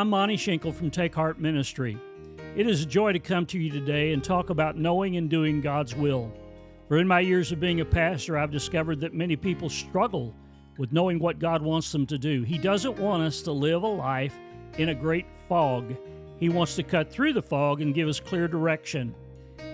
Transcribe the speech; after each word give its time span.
I'm 0.00 0.08
Monty 0.08 0.38
Schenkel 0.38 0.72
from 0.72 0.90
Take 0.90 1.14
Heart 1.14 1.40
Ministry. 1.40 1.98
It 2.56 2.66
is 2.66 2.80
a 2.80 2.86
joy 2.86 3.12
to 3.12 3.18
come 3.18 3.44
to 3.44 3.58
you 3.58 3.70
today 3.70 4.14
and 4.14 4.24
talk 4.24 4.48
about 4.48 4.78
knowing 4.78 5.18
and 5.18 5.28
doing 5.28 5.60
God's 5.60 5.94
will. 5.94 6.32
For 6.88 6.96
in 6.96 7.06
my 7.06 7.20
years 7.20 7.52
of 7.52 7.60
being 7.60 7.82
a 7.82 7.84
pastor, 7.84 8.38
I've 8.38 8.50
discovered 8.50 8.98
that 9.02 9.12
many 9.12 9.36
people 9.36 9.68
struggle 9.68 10.34
with 10.78 10.90
knowing 10.90 11.18
what 11.18 11.38
God 11.38 11.60
wants 11.60 11.92
them 11.92 12.06
to 12.06 12.16
do. 12.16 12.44
He 12.44 12.56
doesn't 12.56 12.98
want 12.98 13.24
us 13.24 13.42
to 13.42 13.52
live 13.52 13.82
a 13.82 13.88
life 13.88 14.34
in 14.78 14.88
a 14.88 14.94
great 14.94 15.26
fog. 15.50 15.94
He 16.38 16.48
wants 16.48 16.76
to 16.76 16.82
cut 16.82 17.12
through 17.12 17.34
the 17.34 17.42
fog 17.42 17.82
and 17.82 17.94
give 17.94 18.08
us 18.08 18.20
clear 18.20 18.48
direction. 18.48 19.14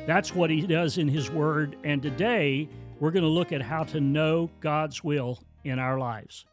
That's 0.09 0.35
what 0.35 0.51
He 0.51 0.63
does 0.63 0.99
in 0.99 1.07
His 1.07 1.31
Word. 1.31 1.77
And 1.85 2.03
today, 2.03 2.69
we're 2.99 3.13
going 3.13 3.23
to 3.23 3.29
look 3.29 3.53
at 3.53 3.63
how 3.63 3.85
to 3.85 4.01
know 4.01 4.51
God's 4.59 5.05
will 5.05 5.39
in 5.63 5.79
our 5.79 6.01
lives. 6.01 6.47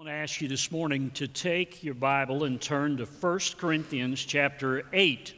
I 0.00 0.02
want 0.02 0.14
to 0.14 0.22
ask 0.22 0.40
you 0.40 0.48
this 0.48 0.72
morning 0.72 1.10
to 1.10 1.28
take 1.28 1.84
your 1.84 1.92
Bible 1.92 2.44
and 2.44 2.58
turn 2.58 2.96
to 2.96 3.04
1 3.04 3.38
Corinthians 3.58 4.24
chapter 4.24 4.84
8. 4.94 5.34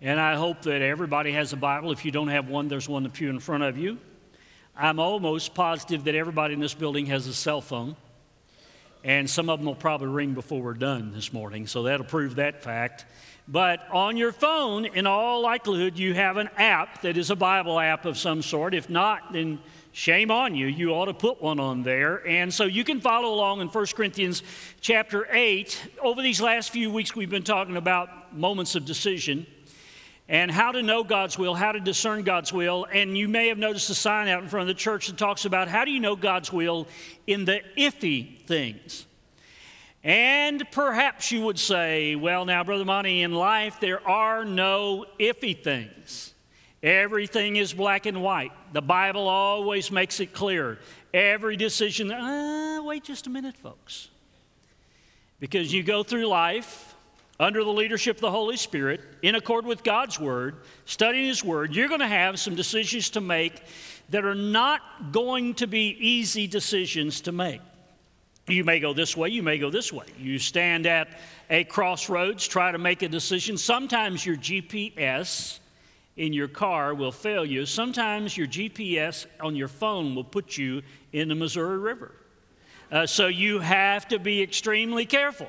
And 0.00 0.18
I 0.18 0.34
hope 0.34 0.62
that 0.62 0.82
everybody 0.82 1.30
has 1.30 1.52
a 1.52 1.56
Bible. 1.56 1.92
If 1.92 2.04
you 2.04 2.10
don't 2.10 2.26
have 2.26 2.48
one, 2.48 2.66
there's 2.66 2.88
one 2.88 3.04
the 3.04 3.08
pew 3.08 3.30
in 3.30 3.38
front 3.38 3.62
of 3.62 3.78
you. 3.78 3.98
I'm 4.76 4.98
almost 4.98 5.54
positive 5.54 6.02
that 6.04 6.16
everybody 6.16 6.54
in 6.54 6.58
this 6.58 6.74
building 6.74 7.06
has 7.06 7.28
a 7.28 7.34
cell 7.34 7.60
phone. 7.60 7.94
And 9.04 9.30
some 9.30 9.48
of 9.48 9.60
them 9.60 9.66
will 9.66 9.76
probably 9.76 10.08
ring 10.08 10.34
before 10.34 10.60
we're 10.60 10.74
done 10.74 11.12
this 11.14 11.32
morning, 11.32 11.68
so 11.68 11.84
that'll 11.84 12.04
prove 12.04 12.36
that 12.36 12.64
fact. 12.64 13.04
But 13.46 13.86
on 13.92 14.16
your 14.16 14.32
phone, 14.32 14.86
in 14.86 15.06
all 15.06 15.40
likelihood, 15.40 15.98
you 15.98 16.14
have 16.14 16.36
an 16.36 16.48
app 16.56 17.02
that 17.02 17.16
is 17.16 17.30
a 17.30 17.36
Bible 17.36 17.78
app 17.78 18.06
of 18.06 18.18
some 18.18 18.42
sort. 18.42 18.74
If 18.74 18.90
not, 18.90 19.32
then 19.32 19.60
shame 19.92 20.30
on 20.30 20.54
you. 20.54 20.66
You 20.66 20.90
ought 20.90 21.04
to 21.04 21.14
put 21.14 21.40
one 21.40 21.60
on 21.60 21.82
there. 21.82 22.26
And 22.26 22.52
so 22.52 22.64
you 22.64 22.82
can 22.82 23.00
follow 23.00 23.32
along 23.32 23.60
in 23.60 23.68
1 23.68 23.86
Corinthians 23.94 24.42
chapter 24.80 25.26
8. 25.30 25.90
Over 26.02 26.22
these 26.22 26.40
last 26.40 26.70
few 26.70 26.90
weeks, 26.90 27.14
we've 27.14 27.30
been 27.30 27.44
talking 27.44 27.76
about 27.76 28.34
moments 28.34 28.74
of 28.74 28.84
decision 28.84 29.46
and 30.28 30.50
how 30.50 30.72
to 30.72 30.82
know 30.82 31.04
God's 31.04 31.38
will, 31.38 31.54
how 31.54 31.72
to 31.72 31.80
discern 31.80 32.22
God's 32.22 32.52
will. 32.52 32.86
And 32.90 33.16
you 33.16 33.28
may 33.28 33.48
have 33.48 33.58
noticed 33.58 33.90
a 33.90 33.94
sign 33.94 34.28
out 34.28 34.42
in 34.42 34.48
front 34.48 34.62
of 34.62 34.74
the 34.74 34.80
church 34.80 35.08
that 35.08 35.18
talks 35.18 35.44
about 35.44 35.68
how 35.68 35.84
do 35.84 35.90
you 35.90 36.00
know 36.00 36.16
God's 36.16 36.52
will 36.52 36.88
in 37.26 37.44
the 37.44 37.60
iffy 37.76 38.40
things. 38.42 39.06
And 40.04 40.68
perhaps 40.72 41.30
you 41.30 41.42
would 41.42 41.58
say, 41.58 42.16
well, 42.16 42.44
now, 42.44 42.64
Brother 42.64 42.84
Monty, 42.84 43.22
in 43.22 43.32
life 43.32 43.78
there 43.78 44.06
are 44.08 44.44
no 44.44 45.06
iffy 45.20 45.56
things. 45.62 46.31
Everything 46.82 47.56
is 47.56 47.72
black 47.72 48.06
and 48.06 48.22
white. 48.22 48.52
The 48.72 48.82
Bible 48.82 49.28
always 49.28 49.92
makes 49.92 50.18
it 50.18 50.32
clear. 50.32 50.78
Every 51.14 51.56
decision, 51.56 52.10
uh, 52.10 52.80
wait 52.82 53.04
just 53.04 53.28
a 53.28 53.30
minute, 53.30 53.56
folks. 53.56 54.08
Because 55.38 55.72
you 55.72 55.84
go 55.84 56.02
through 56.02 56.26
life 56.26 56.94
under 57.38 57.62
the 57.62 57.70
leadership 57.70 58.16
of 58.16 58.20
the 58.20 58.30
Holy 58.30 58.56
Spirit, 58.56 59.00
in 59.22 59.36
accord 59.36 59.64
with 59.64 59.84
God's 59.84 60.18
Word, 60.18 60.56
studying 60.84 61.26
His 61.26 61.44
Word, 61.44 61.74
you're 61.74 61.88
going 61.88 62.00
to 62.00 62.06
have 62.06 62.38
some 62.38 62.54
decisions 62.54 63.10
to 63.10 63.20
make 63.20 63.62
that 64.10 64.24
are 64.24 64.34
not 64.34 65.12
going 65.12 65.54
to 65.54 65.66
be 65.66 65.96
easy 66.00 66.46
decisions 66.46 67.20
to 67.22 67.32
make. 67.32 67.60
You 68.48 68.64
may 68.64 68.80
go 68.80 68.92
this 68.92 69.16
way, 69.16 69.28
you 69.28 69.42
may 69.42 69.58
go 69.58 69.70
this 69.70 69.92
way. 69.92 70.06
You 70.18 70.38
stand 70.38 70.86
at 70.86 71.20
a 71.48 71.62
crossroads, 71.64 72.46
try 72.46 72.72
to 72.72 72.78
make 72.78 73.02
a 73.02 73.08
decision. 73.08 73.56
Sometimes 73.56 74.26
your 74.26 74.36
GPS 74.36 75.60
in 76.16 76.32
your 76.32 76.48
car 76.48 76.94
will 76.94 77.12
fail 77.12 77.44
you. 77.44 77.66
Sometimes 77.66 78.36
your 78.36 78.46
GPS 78.46 79.26
on 79.40 79.56
your 79.56 79.68
phone 79.68 80.14
will 80.14 80.24
put 80.24 80.58
you 80.58 80.82
in 81.12 81.28
the 81.28 81.34
Missouri 81.34 81.78
River. 81.78 82.12
Uh, 82.90 83.06
so 83.06 83.26
you 83.26 83.60
have 83.60 84.06
to 84.08 84.18
be 84.18 84.42
extremely 84.42 85.06
careful. 85.06 85.48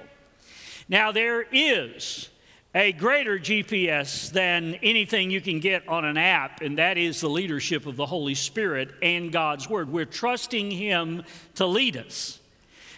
Now, 0.88 1.12
there 1.12 1.42
is 1.52 2.30
a 2.76 2.92
greater 2.94 3.38
GPS 3.38 4.32
than 4.32 4.76
anything 4.76 5.30
you 5.30 5.42
can 5.42 5.60
get 5.60 5.88
on 5.88 6.06
an 6.06 6.18
app, 6.18 6.62
and 6.62 6.78
that 6.78 6.98
is 6.98 7.22
the 7.22 7.30
leadership 7.30 7.86
of 7.86 7.96
the 7.96 8.06
Holy 8.06 8.34
Spirit 8.34 8.90
and 9.02 9.32
God's 9.32 9.70
Word. 9.70 9.90
We're 9.90 10.06
trusting 10.06 10.72
Him 10.72 11.24
to 11.56 11.66
lead 11.66 11.98
us. 11.98 12.40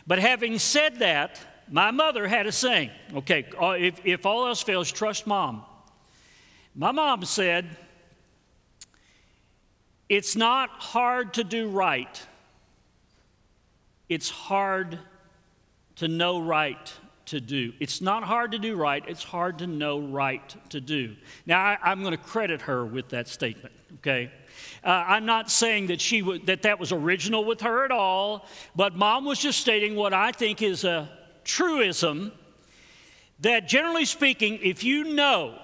But 0.07 0.19
having 0.19 0.59
said 0.59 0.99
that, 0.99 1.39
my 1.69 1.91
mother 1.91 2.27
had 2.27 2.45
a 2.45 2.51
saying 2.51 2.91
okay, 3.13 3.45
uh, 3.59 3.71
if, 3.71 3.99
if 4.05 4.25
all 4.25 4.47
else 4.47 4.61
fails, 4.61 4.91
trust 4.91 5.25
mom. 5.25 5.63
My 6.77 6.91
mom 6.91 7.23
said, 7.23 7.77
It's 10.09 10.35
not 10.35 10.69
hard 10.71 11.35
to 11.35 11.43
do 11.45 11.69
right, 11.69 12.21
it's 14.09 14.29
hard 14.29 14.99
to 15.95 16.09
know 16.09 16.41
right 16.41 16.93
to 17.27 17.39
do. 17.39 17.71
It's 17.79 18.01
not 18.01 18.23
hard 18.23 18.51
to 18.51 18.59
do 18.59 18.75
right, 18.75 19.03
it's 19.07 19.23
hard 19.23 19.59
to 19.59 19.67
know 19.67 19.99
right 19.99 20.55
to 20.69 20.81
do. 20.81 21.15
Now, 21.45 21.77
I, 21.81 21.91
am 21.91 22.01
going 22.01 22.11
to 22.11 22.17
credit 22.17 22.63
her 22.63 22.85
with 22.85 23.09
that 23.09 23.29
statement, 23.29 23.73
okay? 23.99 24.29
Uh, 24.83 24.89
I'm 25.07 25.25
not 25.25 25.49
saying 25.49 25.87
that, 25.87 26.01
she 26.01 26.19
w- 26.19 26.43
that 26.45 26.63
that 26.63 26.77
was 26.77 26.91
original 26.91 27.45
with 27.45 27.61
her 27.61 27.85
at 27.85 27.91
all, 27.91 28.45
but 28.75 28.95
mom 28.95 29.23
was 29.23 29.39
just 29.39 29.61
stating 29.61 29.95
what 29.95 30.13
I 30.13 30.33
think 30.33 30.61
is 30.61 30.83
a 30.83 31.09
truism 31.45 32.33
that 33.39 33.67
generally 33.67 34.05
speaking, 34.05 34.59
if 34.61 34.83
you 34.83 35.05
know, 35.05 35.57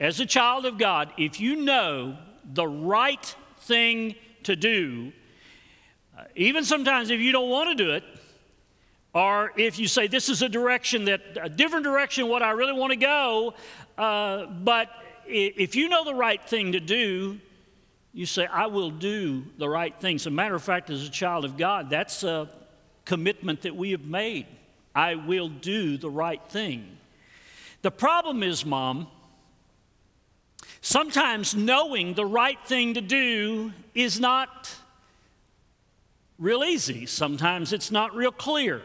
as 0.00 0.20
a 0.20 0.26
child 0.26 0.66
of 0.66 0.78
God, 0.78 1.12
if 1.16 1.40
you 1.40 1.56
know 1.56 2.16
the 2.52 2.66
right 2.66 3.34
thing 3.60 4.14
to 4.42 4.56
do, 4.56 5.12
uh, 6.18 6.24
even 6.36 6.64
sometimes 6.64 7.10
if 7.10 7.20
you 7.20 7.32
don't 7.32 7.48
want 7.48 7.76
to 7.76 7.84
do 7.84 7.92
it, 7.92 8.04
or 9.14 9.52
if 9.56 9.78
you 9.78 9.86
say, 9.86 10.06
This 10.06 10.28
is 10.28 10.42
a 10.42 10.48
direction 10.48 11.04
that, 11.06 11.20
a 11.40 11.48
different 11.48 11.84
direction, 11.84 12.28
what 12.28 12.42
I 12.42 12.50
really 12.50 12.72
want 12.72 12.90
to 12.90 12.96
go, 12.96 13.54
uh, 13.96 14.46
but 14.46 14.90
if 15.26 15.74
you 15.74 15.88
know 15.88 16.04
the 16.04 16.14
right 16.14 16.42
thing 16.42 16.72
to 16.72 16.80
do, 16.80 17.40
you 18.12 18.26
say, 18.26 18.46
I 18.46 18.66
will 18.66 18.90
do 18.90 19.44
the 19.58 19.68
right 19.68 19.98
thing. 19.98 20.16
As 20.16 20.26
a 20.26 20.30
matter 20.30 20.54
of 20.54 20.62
fact, 20.62 20.90
as 20.90 21.06
a 21.06 21.10
child 21.10 21.44
of 21.44 21.56
God, 21.56 21.90
that's 21.90 22.22
a 22.22 22.48
commitment 23.04 23.62
that 23.62 23.74
we 23.74 23.92
have 23.92 24.04
made. 24.04 24.46
I 24.94 25.16
will 25.16 25.48
do 25.48 25.96
the 25.96 26.10
right 26.10 26.42
thing. 26.48 26.96
The 27.82 27.90
problem 27.90 28.42
is, 28.42 28.64
Mom, 28.64 29.08
sometimes 30.84 31.54
knowing 31.54 32.12
the 32.12 32.26
right 32.26 32.58
thing 32.66 32.92
to 32.92 33.00
do 33.00 33.72
is 33.94 34.20
not 34.20 34.70
real 36.38 36.62
easy. 36.62 37.06
Sometimes 37.06 37.72
it's 37.72 37.90
not 37.90 38.14
real 38.14 38.30
clear. 38.30 38.82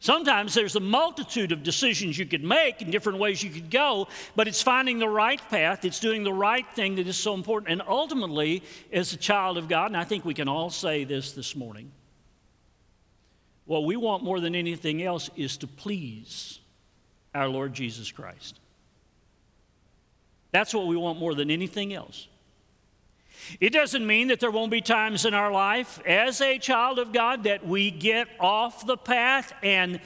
Sometimes 0.00 0.54
there's 0.54 0.74
a 0.74 0.80
multitude 0.80 1.52
of 1.52 1.62
decisions 1.62 2.18
you 2.18 2.24
could 2.24 2.42
make 2.42 2.80
and 2.80 2.90
different 2.90 3.18
ways 3.18 3.42
you 3.42 3.50
could 3.50 3.70
go, 3.70 4.08
but 4.34 4.48
it's 4.48 4.62
finding 4.62 4.98
the 4.98 5.08
right 5.08 5.40
path, 5.50 5.84
it's 5.84 6.00
doing 6.00 6.24
the 6.24 6.32
right 6.32 6.66
thing 6.74 6.96
that 6.96 7.06
is 7.06 7.18
so 7.18 7.34
important. 7.34 7.70
And 7.70 7.82
ultimately, 7.86 8.62
as 8.90 9.12
a 9.12 9.18
child 9.18 9.58
of 9.58 9.68
God, 9.68 9.88
and 9.88 9.96
I 9.96 10.04
think 10.04 10.24
we 10.24 10.34
can 10.34 10.48
all 10.48 10.70
say 10.70 11.04
this 11.04 11.32
this 11.32 11.54
morning, 11.54 11.92
what 13.66 13.84
we 13.84 13.96
want 13.96 14.24
more 14.24 14.40
than 14.40 14.54
anything 14.54 15.02
else 15.02 15.28
is 15.36 15.58
to 15.58 15.66
please 15.66 16.60
our 17.34 17.48
Lord 17.48 17.74
Jesus 17.74 18.10
Christ. 18.10 18.58
That's 20.52 20.72
what 20.74 20.86
we 20.86 20.96
want 20.96 21.18
more 21.18 21.34
than 21.34 21.50
anything 21.50 21.92
else. 21.92 22.28
It 23.60 23.70
doesn't 23.70 24.06
mean 24.06 24.28
that 24.28 24.38
there 24.38 24.50
won't 24.50 24.70
be 24.70 24.80
times 24.80 25.24
in 25.24 25.34
our 25.34 25.50
life 25.50 26.00
as 26.06 26.40
a 26.40 26.58
child 26.58 26.98
of 26.98 27.12
God 27.12 27.44
that 27.44 27.66
we 27.66 27.90
get 27.90 28.28
off 28.38 28.86
the 28.86 28.96
path 28.96 29.52
and 29.62 30.00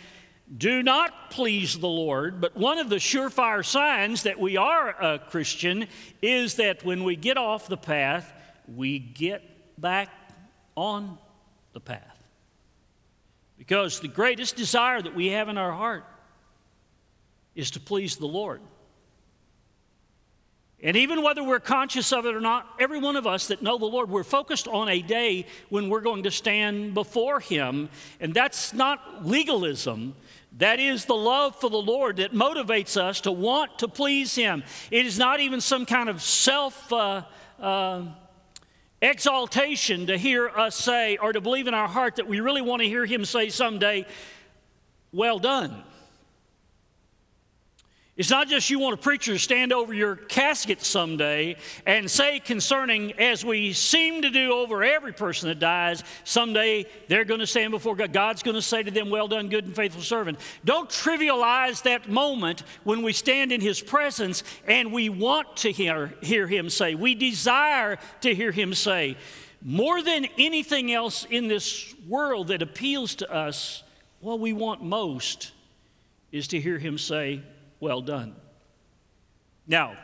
do 0.56 0.82
not 0.82 1.30
please 1.30 1.78
the 1.78 1.88
Lord. 1.88 2.40
But 2.40 2.56
one 2.56 2.78
of 2.78 2.88
the 2.88 2.96
surefire 2.96 3.64
signs 3.64 4.22
that 4.22 4.38
we 4.38 4.56
are 4.56 4.90
a 4.90 5.18
Christian 5.18 5.86
is 6.22 6.54
that 6.54 6.84
when 6.84 7.04
we 7.04 7.16
get 7.16 7.36
off 7.36 7.68
the 7.68 7.76
path, 7.76 8.32
we 8.74 8.98
get 8.98 9.42
back 9.80 10.09
on 10.76 11.18
the 11.72 11.80
path. 11.80 12.03
Because 13.59 14.00
the 14.00 14.09
greatest 14.09 14.56
desire 14.56 15.03
that 15.03 15.15
we 15.15 15.28
have 15.28 15.48
in 15.48 15.59
our 15.59 15.72
heart 15.72 16.04
is 17.54 17.72
to 17.72 17.80
please 17.80 18.16
the 18.16 18.26
Lord. 18.26 18.60
And 20.82 20.96
even 20.96 21.22
whether 21.22 21.42
we're 21.42 21.58
conscious 21.58 22.12
of 22.12 22.26
it 22.26 22.34
or 22.34 22.40
not, 22.40 22.68
every 22.78 22.98
one 22.98 23.16
of 23.16 23.26
us 23.26 23.48
that 23.48 23.62
know 23.62 23.78
the 23.78 23.86
Lord, 23.86 24.10
we're 24.10 24.22
focused 24.22 24.68
on 24.68 24.88
a 24.90 25.00
day 25.00 25.46
when 25.70 25.88
we're 25.88 26.02
going 26.02 26.24
to 26.24 26.30
stand 26.30 26.92
before 26.92 27.40
Him. 27.40 27.88
And 28.20 28.34
that's 28.34 28.74
not 28.74 29.24
legalism. 29.24 30.14
That 30.58 30.78
is 30.78 31.06
the 31.06 31.14
love 31.14 31.58
for 31.60 31.70
the 31.70 31.76
Lord 31.76 32.18
that 32.18 32.32
motivates 32.32 32.96
us 33.00 33.22
to 33.22 33.32
want 33.32 33.78
to 33.78 33.88
please 33.88 34.34
Him. 34.34 34.64
It 34.90 35.06
is 35.06 35.18
not 35.18 35.40
even 35.40 35.62
some 35.62 35.86
kind 35.86 36.10
of 36.10 36.20
self 36.20 36.92
uh, 36.92 37.22
uh, 37.58 38.02
exaltation 39.00 40.06
to 40.08 40.18
hear 40.18 40.48
us 40.48 40.76
say 40.76 41.16
or 41.16 41.32
to 41.32 41.40
believe 41.40 41.68
in 41.68 41.74
our 41.74 41.88
heart 41.88 42.16
that 42.16 42.26
we 42.26 42.40
really 42.40 42.62
want 42.62 42.82
to 42.82 42.88
hear 42.88 43.06
Him 43.06 43.24
say 43.24 43.48
someday, 43.48 44.06
Well 45.10 45.38
done. 45.38 45.84
It's 48.16 48.30
not 48.30 48.48
just 48.48 48.71
you 48.71 48.78
want 48.78 48.95
a 48.95 48.97
preacher 48.97 49.34
to 49.34 49.39
stand 49.39 49.74
over 49.74 49.92
your 49.92 50.16
casket 50.16 50.83
someday 50.83 51.57
and 51.84 52.10
say 52.10 52.41
concerning, 52.41 53.13
as 53.21 53.45
we 53.45 53.74
seem 53.74 54.22
to 54.22 54.30
do 54.30 54.54
over 54.54 54.83
every 54.83 55.13
person 55.13 55.51
that 55.51 55.59
dies, 55.59 56.03
someday 56.24 56.86
they're 57.09 57.27
going 57.27 57.41
to 57.41 57.47
stand 57.47 57.72
before 57.72 57.95
God. 57.95 58.15
God's 58.15 58.42
going 58.42 58.54
to 58.54 58.63
say 58.63 58.83
to 58.83 58.91
them, 58.91 59.10
Well 59.10 59.28
done, 59.28 59.51
good 59.51 59.66
and 59.66 59.77
faithful 59.77 60.01
servant. 60.01 60.39
Don't 60.65 60.89
trivialize 60.89 61.83
that 61.83 62.09
moment 62.09 62.63
when 62.84 63.03
we 63.03 63.13
stand 63.13 63.53
in 63.53 63.60
His 63.60 63.83
presence 63.83 64.45
and 64.66 64.95
we 64.95 65.10
want 65.10 65.54
to 65.59 65.71
hear, 65.71 66.15
hear 66.22 66.47
Him 66.47 66.71
say, 66.71 66.95
we 66.95 67.15
desire 67.15 67.98
to 68.22 68.34
hear 68.34 68.51
Him 68.51 68.72
say, 68.72 69.19
more 69.60 70.01
than 70.01 70.27
anything 70.39 70.91
else 70.91 71.27
in 71.28 71.48
this 71.48 71.95
world 72.09 72.48
that 72.48 72.62
appeals 72.62 73.16
to 73.16 73.30
us, 73.30 73.83
what 74.21 74.41
we 74.41 74.54
want 74.54 74.83
most 74.83 75.53
is 76.33 76.48
to 76.48 76.60
hear 76.60 76.78
Him 76.78 76.97
say, 76.97 77.42
well 77.80 78.00
done. 78.00 78.34
Now, 79.66 79.96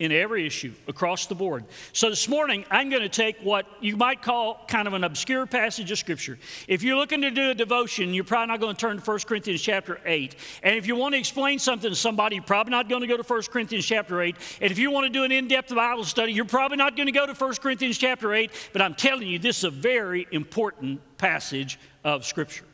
in 0.00 0.12
every 0.12 0.46
issue 0.46 0.72
across 0.88 1.26
the 1.26 1.34
board. 1.34 1.62
So 1.92 2.08
this 2.08 2.26
morning, 2.26 2.64
I'm 2.70 2.88
going 2.88 3.02
to 3.02 3.08
take 3.08 3.36
what 3.42 3.66
you 3.80 3.98
might 3.98 4.22
call 4.22 4.64
kind 4.66 4.88
of 4.88 4.94
an 4.94 5.04
obscure 5.04 5.44
passage 5.44 5.90
of 5.90 5.98
Scripture. 5.98 6.38
If 6.66 6.82
you're 6.82 6.96
looking 6.96 7.20
to 7.20 7.30
do 7.30 7.50
a 7.50 7.54
devotion, 7.54 8.14
you're 8.14 8.24
probably 8.24 8.46
not 8.48 8.60
going 8.60 8.74
to 8.74 8.80
turn 8.80 8.98
to 8.98 9.04
1 9.04 9.18
Corinthians 9.26 9.60
chapter 9.60 10.00
8. 10.06 10.34
And 10.62 10.74
if 10.74 10.86
you 10.86 10.96
want 10.96 11.14
to 11.14 11.18
explain 11.18 11.58
something 11.58 11.90
to 11.90 11.94
somebody, 11.94 12.36
you're 12.36 12.44
probably 12.44 12.70
not 12.70 12.88
going 12.88 13.02
to 13.02 13.06
go 13.06 13.18
to 13.18 13.22
1 13.22 13.42
Corinthians 13.52 13.84
chapter 13.84 14.22
8. 14.22 14.36
And 14.62 14.72
if 14.72 14.78
you 14.78 14.90
want 14.90 15.04
to 15.04 15.12
do 15.12 15.22
an 15.24 15.32
in 15.32 15.48
depth 15.48 15.74
Bible 15.74 16.04
study, 16.04 16.32
you're 16.32 16.46
probably 16.46 16.78
not 16.78 16.96
going 16.96 17.06
to 17.06 17.12
go 17.12 17.26
to 17.26 17.34
1 17.34 17.54
Corinthians 17.56 17.98
chapter 17.98 18.32
8. 18.32 18.50
But 18.72 18.80
I'm 18.80 18.94
telling 18.94 19.28
you, 19.28 19.38
this 19.38 19.58
is 19.58 19.64
a 19.64 19.70
very 19.70 20.26
important 20.32 21.02
passage 21.18 21.78
of 22.04 22.24
Scripture. 22.24 22.64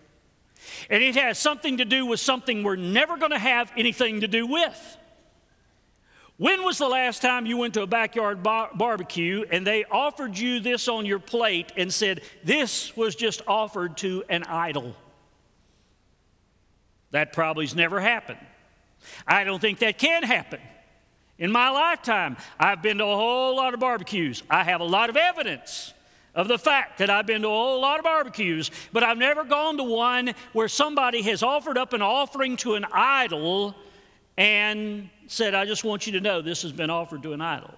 And 0.91 1.03
it 1.03 1.15
has 1.17 1.39
something 1.39 1.79
to 1.79 1.85
do 1.85 2.07
with 2.07 2.21
something 2.21 2.63
we're 2.63 2.77
never 2.77 3.17
going 3.17 3.33
to 3.33 3.39
have 3.39 3.73
anything 3.77 4.21
to 4.21 4.29
do 4.29 4.47
with. 4.47 4.99
When 6.39 6.65
was 6.65 6.77
the 6.77 6.89
last 6.89 7.23
time 7.23 7.47
you 7.47 7.57
went 7.57 7.75
to 7.75 7.83
a 7.83 7.87
backyard 7.87 8.43
bar- 8.43 8.71
barbecue 8.75 9.45
and 9.51 9.67
they 9.67 9.85
offered 9.85 10.37
you 10.37 10.61
this 10.61 10.87
on 10.87 11.07
your 11.07 11.19
plate 11.19 11.73
and 11.77 11.93
said, 11.93 12.21
This 12.45 12.95
was 12.95 13.15
just 13.15 13.41
offered 13.47 13.97
to 13.99 14.23
an 14.29 14.45
idol? 14.45 14.95
That 17.13 17.33
probably's 17.33 17.75
never 17.75 18.01
happened. 18.01 18.39
I 19.27 19.45
don't 19.45 19.61
think 19.61 19.79
that 19.79 19.99
can 19.99 20.23
happen. 20.23 20.61
In 21.39 21.53
my 21.53 21.71
lifetime, 21.71 22.37
I've 22.59 22.83
been 22.83 22.99
to 22.99 23.05
a 23.05 23.17
whole 23.17 23.57
lot 23.57 23.73
of 23.73 23.81
barbecues. 23.81 24.43
I 24.51 24.65
have 24.65 24.81
a 24.81 24.85
lot 24.85 25.09
of 25.09 25.17
evidence 25.17 25.95
of 26.37 26.49
the 26.49 26.59
fact 26.59 26.99
that 26.99 27.09
I've 27.09 27.27
been 27.27 27.43
to 27.43 27.49
a 27.49 27.50
whole 27.50 27.81
lot 27.81 27.99
of 27.99 28.05
barbecues, 28.05 28.71
but 28.93 29.03
I've 29.03 29.19
never 29.19 29.43
gone 29.43 29.79
to 29.79 29.83
one 29.83 30.35
where 30.53 30.69
somebody 30.69 31.23
has 31.23 31.43
offered 31.43 31.79
up 31.79 31.94
an 31.94 32.03
offering 32.03 32.59
to 32.59 32.75
an 32.75 32.85
idol 32.93 33.75
and 34.37 35.09
said, 35.27 35.55
I 35.55 35.65
just 35.65 35.83
want 35.83 36.06
you 36.06 36.12
to 36.12 36.21
know 36.21 36.43
this 36.43 36.62
has 36.62 36.73
been 36.73 36.91
offered 36.91 37.23
to 37.23 37.33
an 37.33 37.41
idol. 37.41 37.75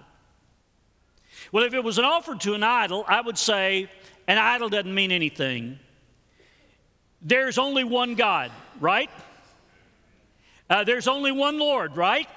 Well, 1.53 1.63
if 1.63 1.73
it 1.73 1.83
was 1.83 1.97
an 1.97 2.05
offer 2.05 2.35
to 2.35 2.53
an 2.53 2.63
idol, 2.63 3.05
I 3.07 3.21
would 3.21 3.37
say 3.37 3.89
an 4.27 4.37
idol 4.37 4.67
doesn't 4.67 4.93
mean 4.93 5.13
anything. 5.13 5.79
There's 7.21 7.57
only 7.57 7.85
one 7.85 8.15
God, 8.15 8.51
right? 8.81 9.09
Uh, 10.69 10.83
there's 10.83 11.07
only 11.07 11.31
one 11.31 11.59
Lord, 11.59 11.95
right? 11.95 12.27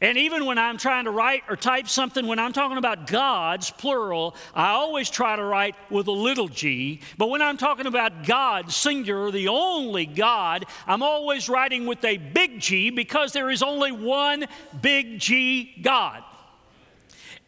And 0.00 0.18
even 0.18 0.46
when 0.46 0.58
I'm 0.58 0.78
trying 0.78 1.04
to 1.04 1.10
write 1.10 1.42
or 1.48 1.56
type 1.56 1.88
something, 1.88 2.26
when 2.26 2.38
I'm 2.38 2.52
talking 2.52 2.78
about 2.78 3.06
gods, 3.06 3.70
plural, 3.70 4.34
I 4.54 4.70
always 4.70 5.10
try 5.10 5.36
to 5.36 5.44
write 5.44 5.74
with 5.90 6.06
a 6.06 6.12
little 6.12 6.48
g. 6.48 7.00
But 7.18 7.28
when 7.28 7.42
I'm 7.42 7.56
talking 7.56 7.86
about 7.86 8.24
God, 8.24 8.72
singular, 8.72 9.30
the 9.30 9.48
only 9.48 10.06
God, 10.06 10.64
I'm 10.86 11.02
always 11.02 11.48
writing 11.48 11.86
with 11.86 12.04
a 12.04 12.16
big 12.16 12.60
G 12.60 12.90
because 12.90 13.32
there 13.32 13.50
is 13.50 13.62
only 13.62 13.92
one 13.92 14.46
big 14.80 15.18
G 15.18 15.74
God. 15.82 16.24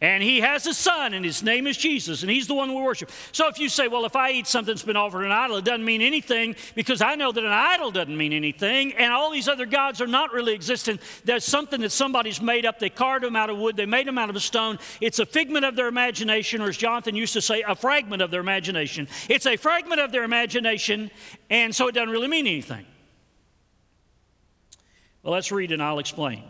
And 0.01 0.21
he 0.21 0.41
has 0.41 0.67
a 0.67 0.73
son, 0.73 1.13
and 1.13 1.23
his 1.23 1.41
name 1.41 1.67
is 1.67 1.77
Jesus, 1.77 2.21
and 2.21 2.29
he's 2.29 2.47
the 2.47 2.53
one 2.53 2.75
we 2.75 2.81
worship. 2.81 3.09
So 3.31 3.47
if 3.47 3.57
you 3.57 3.69
say, 3.69 3.87
well, 3.87 4.03
if 4.03 4.13
I 4.17 4.31
eat 4.31 4.45
something 4.45 4.73
that's 4.73 4.83
been 4.83 4.97
offered 4.97 5.23
an 5.23 5.31
idol, 5.31 5.55
it 5.55 5.63
doesn't 5.63 5.85
mean 5.85 6.01
anything, 6.01 6.57
because 6.75 7.01
I 7.01 7.15
know 7.15 7.31
that 7.31 7.43
an 7.43 7.51
idol 7.51 7.91
doesn't 7.91 8.15
mean 8.15 8.33
anything, 8.33 8.91
and 8.93 9.13
all 9.13 9.31
these 9.31 9.47
other 9.47 9.65
gods 9.65 10.01
are 10.01 10.07
not 10.07 10.33
really 10.33 10.53
existent. 10.53 10.99
There's 11.23 11.45
something 11.45 11.79
that 11.79 11.93
somebody's 11.93 12.41
made 12.41 12.65
up. 12.65 12.77
They 12.77 12.89
carved 12.89 13.23
them 13.23 13.37
out 13.37 13.49
of 13.49 13.57
wood, 13.57 13.77
they 13.77 13.85
made 13.85 14.05
them 14.05 14.17
out 14.17 14.29
of 14.29 14.35
a 14.35 14.41
stone. 14.41 14.79
It's 14.99 15.19
a 15.19 15.25
figment 15.25 15.63
of 15.63 15.77
their 15.77 15.87
imagination, 15.87 16.61
or 16.61 16.67
as 16.67 16.75
Jonathan 16.75 17.15
used 17.15 17.33
to 17.33 17.41
say, 17.41 17.61
a 17.61 17.73
fragment 17.73 18.21
of 18.21 18.31
their 18.31 18.41
imagination. 18.41 19.07
It's 19.29 19.45
a 19.45 19.55
fragment 19.55 20.01
of 20.01 20.11
their 20.11 20.25
imagination, 20.25 21.09
and 21.49 21.73
so 21.73 21.87
it 21.87 21.93
doesn't 21.93 22.09
really 22.09 22.27
mean 22.27 22.47
anything. 22.47 22.85
Well, 25.23 25.33
let's 25.33 25.53
read 25.53 25.71
and 25.71 25.81
I'll 25.81 25.99
explain. 25.99 26.43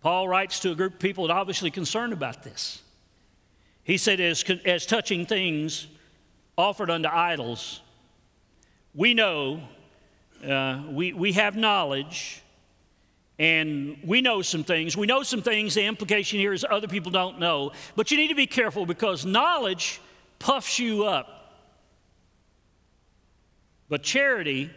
Paul 0.00 0.28
writes 0.28 0.60
to 0.60 0.70
a 0.70 0.74
group 0.74 0.94
of 0.94 0.98
people 1.00 1.26
that 1.26 1.32
are 1.32 1.40
obviously 1.40 1.70
concerned 1.70 2.12
about 2.12 2.42
this. 2.42 2.82
He 3.82 3.96
said, 3.96 4.20
as, 4.20 4.44
as 4.64 4.86
touching 4.86 5.26
things 5.26 5.86
offered 6.56 6.90
unto 6.90 7.08
idols, 7.08 7.80
we 8.94 9.14
know, 9.14 9.62
uh, 10.46 10.82
we, 10.90 11.12
we 11.12 11.32
have 11.32 11.56
knowledge, 11.56 12.42
and 13.38 13.96
we 14.04 14.20
know 14.20 14.42
some 14.42 14.64
things. 14.64 14.96
We 14.96 15.06
know 15.06 15.22
some 15.22 15.42
things. 15.42 15.74
The 15.74 15.84
implication 15.84 16.38
here 16.38 16.52
is 16.52 16.66
other 16.68 16.88
people 16.88 17.12
don't 17.12 17.38
know. 17.38 17.72
But 17.94 18.10
you 18.10 18.16
need 18.16 18.28
to 18.28 18.34
be 18.34 18.46
careful 18.46 18.84
because 18.84 19.24
knowledge 19.24 20.00
puffs 20.38 20.78
you 20.78 21.04
up. 21.04 21.34
But 23.88 24.02
charity 24.02 24.70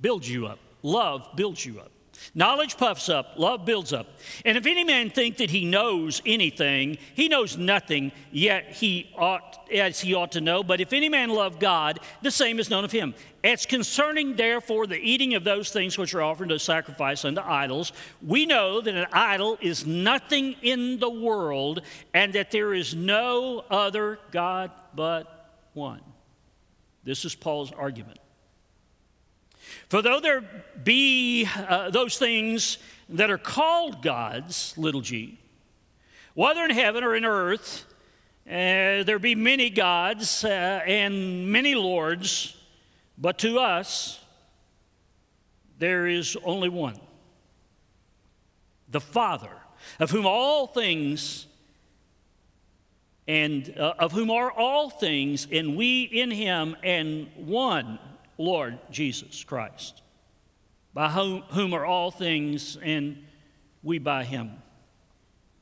builds 0.00 0.30
you 0.30 0.46
up, 0.46 0.58
love 0.82 1.28
builds 1.34 1.64
you 1.64 1.80
up. 1.80 1.90
Knowledge 2.34 2.76
puffs 2.76 3.08
up, 3.08 3.34
love 3.36 3.64
builds 3.64 3.92
up. 3.92 4.06
And 4.44 4.58
if 4.58 4.66
any 4.66 4.84
man 4.84 5.10
think 5.10 5.38
that 5.38 5.50
he 5.50 5.64
knows 5.64 6.20
anything, 6.26 6.98
he 7.14 7.28
knows 7.28 7.56
nothing, 7.56 8.12
yet 8.30 8.72
he 8.72 9.10
ought 9.16 9.68
as 9.72 10.00
he 10.00 10.14
ought 10.14 10.32
to 10.32 10.40
know. 10.40 10.62
But 10.62 10.80
if 10.80 10.92
any 10.92 11.08
man 11.08 11.30
love 11.30 11.58
God, 11.58 12.00
the 12.22 12.30
same 12.30 12.58
is 12.58 12.70
known 12.70 12.84
of 12.84 12.92
him. 12.92 13.14
As 13.42 13.64
concerning 13.66 14.36
therefore 14.36 14.86
the 14.86 14.98
eating 14.98 15.34
of 15.34 15.44
those 15.44 15.70
things 15.70 15.96
which 15.96 16.14
are 16.14 16.22
offered 16.22 16.48
to 16.50 16.58
sacrifice 16.58 17.24
unto 17.24 17.40
idols, 17.40 17.92
we 18.24 18.46
know 18.46 18.80
that 18.80 18.94
an 18.94 19.06
idol 19.12 19.58
is 19.60 19.86
nothing 19.86 20.56
in 20.62 20.98
the 20.98 21.10
world, 21.10 21.82
and 22.12 22.32
that 22.32 22.50
there 22.50 22.74
is 22.74 22.94
no 22.94 23.64
other 23.70 24.18
God 24.32 24.70
but 24.94 25.50
one. 25.74 26.00
This 27.04 27.24
is 27.24 27.34
Paul's 27.34 27.72
argument. 27.72 28.18
For 29.88 30.02
though 30.02 30.18
there 30.20 30.42
be 30.82 31.46
uh, 31.46 31.90
those 31.90 32.18
things 32.18 32.78
that 33.08 33.30
are 33.30 33.38
called 33.38 34.02
gods, 34.02 34.74
little 34.76 35.00
g, 35.00 35.38
whether 36.34 36.64
in 36.64 36.70
heaven 36.70 37.04
or 37.04 37.14
in 37.14 37.24
earth, 37.24 37.86
uh, 38.46 39.04
there 39.04 39.18
be 39.18 39.34
many 39.34 39.70
gods 39.70 40.44
uh, 40.44 40.48
and 40.48 41.50
many 41.50 41.74
lords, 41.74 42.56
but 43.16 43.38
to 43.38 43.58
us 43.58 44.20
there 45.78 46.06
is 46.06 46.36
only 46.44 46.68
one 46.68 47.00
the 48.88 49.00
Father, 49.00 49.50
of 50.00 50.10
whom 50.10 50.26
all 50.26 50.66
things 50.66 51.46
and 53.28 53.74
uh, 53.76 53.94
of 53.98 54.12
whom 54.12 54.30
are 54.30 54.50
all 54.50 54.88
things, 54.88 55.46
and 55.50 55.76
we 55.76 56.02
in 56.02 56.30
him, 56.30 56.76
and 56.82 57.28
one 57.36 57.98
Lord 58.38 58.78
Jesus 58.90 59.44
Christ, 59.44 60.02
by 60.94 61.10
whom, 61.10 61.42
whom 61.50 61.74
are 61.74 61.84
all 61.84 62.10
things, 62.10 62.76
and 62.82 63.24
we 63.82 63.98
by 63.98 64.24
him. 64.24 64.52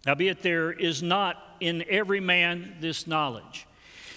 Howbeit, 0.07 0.43
there 0.43 0.71
is 0.73 1.03
not 1.03 1.37
in 1.61 1.85
every 1.89 2.21
man 2.21 2.77
this 2.81 3.07
knowledge. 3.07 3.67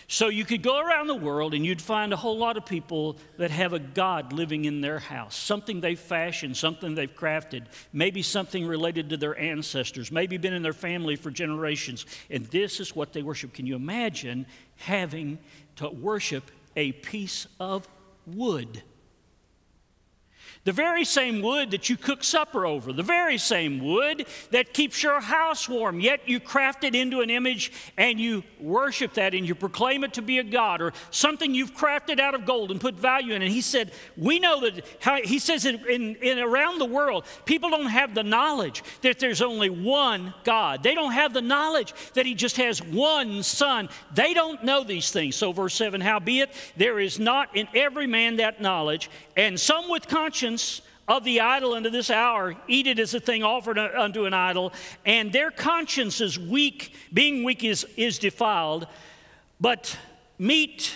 So 0.09 0.29
you 0.29 0.45
could 0.45 0.63
go 0.63 0.79
around 0.79 1.07
the 1.07 1.15
world 1.15 1.53
and 1.53 1.65
you'd 1.65 1.81
find 1.81 2.13
a 2.13 2.15
whole 2.15 2.37
lot 2.37 2.55
of 2.55 2.65
people 2.65 3.17
that 3.37 3.51
have 3.51 3.73
a 3.73 3.79
God 3.79 4.31
living 4.31 4.63
in 4.63 4.79
their 4.79 4.99
house, 4.99 5.35
something 5.35 5.81
they've 5.81 5.99
fashioned, 5.99 6.55
something 6.55 6.95
they've 6.95 7.13
crafted, 7.13 7.65
maybe 7.91 8.21
something 8.21 8.65
related 8.65 9.09
to 9.09 9.17
their 9.17 9.37
ancestors, 9.37 10.09
maybe 10.09 10.37
been 10.37 10.53
in 10.53 10.63
their 10.63 10.71
family 10.71 11.17
for 11.17 11.29
generations. 11.29 12.05
And 12.29 12.45
this 12.45 12.79
is 12.79 12.95
what 12.95 13.11
they 13.11 13.21
worship. 13.21 13.53
Can 13.53 13.67
you 13.67 13.75
imagine 13.75 14.45
having 14.77 15.39
to 15.75 15.89
worship 15.89 16.51
a 16.77 16.93
piece 16.93 17.47
of 17.59 17.85
wood. 18.27 18.83
The 20.67 20.73
very 20.73 21.05
same 21.05 21.41
wood 21.41 21.71
that 21.71 21.87
you 21.87 21.95
cook 21.95 22.25
supper 22.25 22.65
over, 22.65 22.91
the 22.91 23.01
very 23.01 23.37
same 23.37 23.79
wood 23.79 24.27
that 24.51 24.73
keeps 24.73 25.01
your 25.01 25.21
house 25.21 25.69
warm, 25.69 26.01
yet 26.01 26.27
you 26.27 26.41
craft 26.41 26.83
it 26.83 26.93
into 26.93 27.21
an 27.21 27.29
image 27.29 27.71
and 27.95 28.19
you 28.19 28.43
worship 28.59 29.13
that 29.13 29.33
and 29.33 29.47
you 29.47 29.55
proclaim 29.55 30.03
it 30.03 30.11
to 30.15 30.21
be 30.21 30.39
a 30.39 30.43
God 30.43 30.81
or 30.81 30.91
something 31.09 31.55
you've 31.55 31.73
crafted 31.73 32.19
out 32.19 32.35
of 32.35 32.45
gold 32.45 32.69
and 32.69 32.81
put 32.81 32.95
value 32.95 33.33
in. 33.33 33.41
And 33.43 33.49
he 33.49 33.61
said, 33.61 33.93
We 34.17 34.39
know 34.39 34.59
that, 34.59 34.85
how, 34.99 35.21
he 35.21 35.39
says 35.39 35.65
in, 35.65 35.87
in, 35.87 36.15
in 36.15 36.37
around 36.37 36.79
the 36.79 36.85
world, 36.85 37.23
people 37.45 37.69
don't 37.69 37.85
have 37.85 38.13
the 38.13 38.23
knowledge 38.23 38.83
that 39.03 39.19
there's 39.19 39.41
only 39.41 39.69
one 39.69 40.33
God. 40.43 40.83
They 40.83 40.95
don't 40.95 41.13
have 41.13 41.33
the 41.33 41.41
knowledge 41.41 41.93
that 42.13 42.25
he 42.25 42.35
just 42.35 42.57
has 42.57 42.83
one 42.83 43.41
Son. 43.41 43.87
They 44.13 44.33
don't 44.33 44.65
know 44.65 44.83
these 44.83 45.11
things. 45.11 45.37
So, 45.37 45.53
verse 45.53 45.75
7 45.75 46.01
Howbeit, 46.01 46.49
there 46.75 46.99
is 46.99 47.19
not 47.19 47.55
in 47.55 47.69
every 47.73 48.05
man 48.05 48.35
that 48.35 48.59
knowledge, 48.59 49.09
and 49.37 49.57
some 49.57 49.89
with 49.89 50.09
conscience 50.09 50.56
of 51.07 51.23
the 51.23 51.39
idol 51.39 51.73
unto 51.73 51.89
this 51.89 52.09
hour 52.09 52.55
eat 52.67 52.85
it 52.85 52.99
as 52.99 53.13
a 53.13 53.19
thing 53.19 53.43
offered 53.43 53.77
unto 53.77 54.25
an 54.25 54.33
idol, 54.33 54.73
and 55.05 55.31
their 55.31 55.51
conscience 55.51 56.19
is 56.19 56.37
weak, 56.37 56.93
being 57.13 57.43
weak 57.43 57.63
is, 57.63 57.85
is 57.95 58.19
defiled. 58.19 58.87
But 59.59 59.97
meat, 60.37 60.93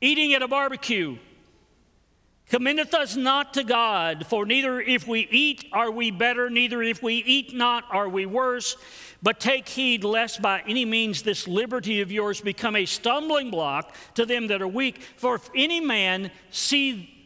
eating 0.00 0.34
at 0.34 0.42
a 0.42 0.48
barbecue, 0.48 1.16
commendeth 2.48 2.92
us 2.92 3.14
not 3.14 3.54
to 3.54 3.62
God, 3.62 4.26
for 4.26 4.44
neither 4.44 4.80
if 4.80 5.06
we 5.06 5.20
eat 5.30 5.66
are 5.72 5.90
we 5.90 6.10
better, 6.10 6.50
neither 6.50 6.82
if 6.82 7.02
we 7.02 7.14
eat 7.14 7.54
not 7.54 7.84
are 7.90 8.08
we 8.08 8.26
worse. 8.26 8.76
But 9.22 9.38
take 9.38 9.68
heed 9.68 10.02
lest 10.02 10.42
by 10.42 10.62
any 10.66 10.84
means 10.84 11.22
this 11.22 11.46
liberty 11.46 12.00
of 12.00 12.10
yours 12.10 12.40
become 12.40 12.74
a 12.74 12.86
stumbling 12.86 13.50
block 13.50 13.94
to 14.14 14.26
them 14.26 14.48
that 14.48 14.62
are 14.62 14.68
weak. 14.68 15.02
For 15.16 15.36
if 15.36 15.48
any 15.54 15.78
man 15.78 16.30
see 16.50 17.19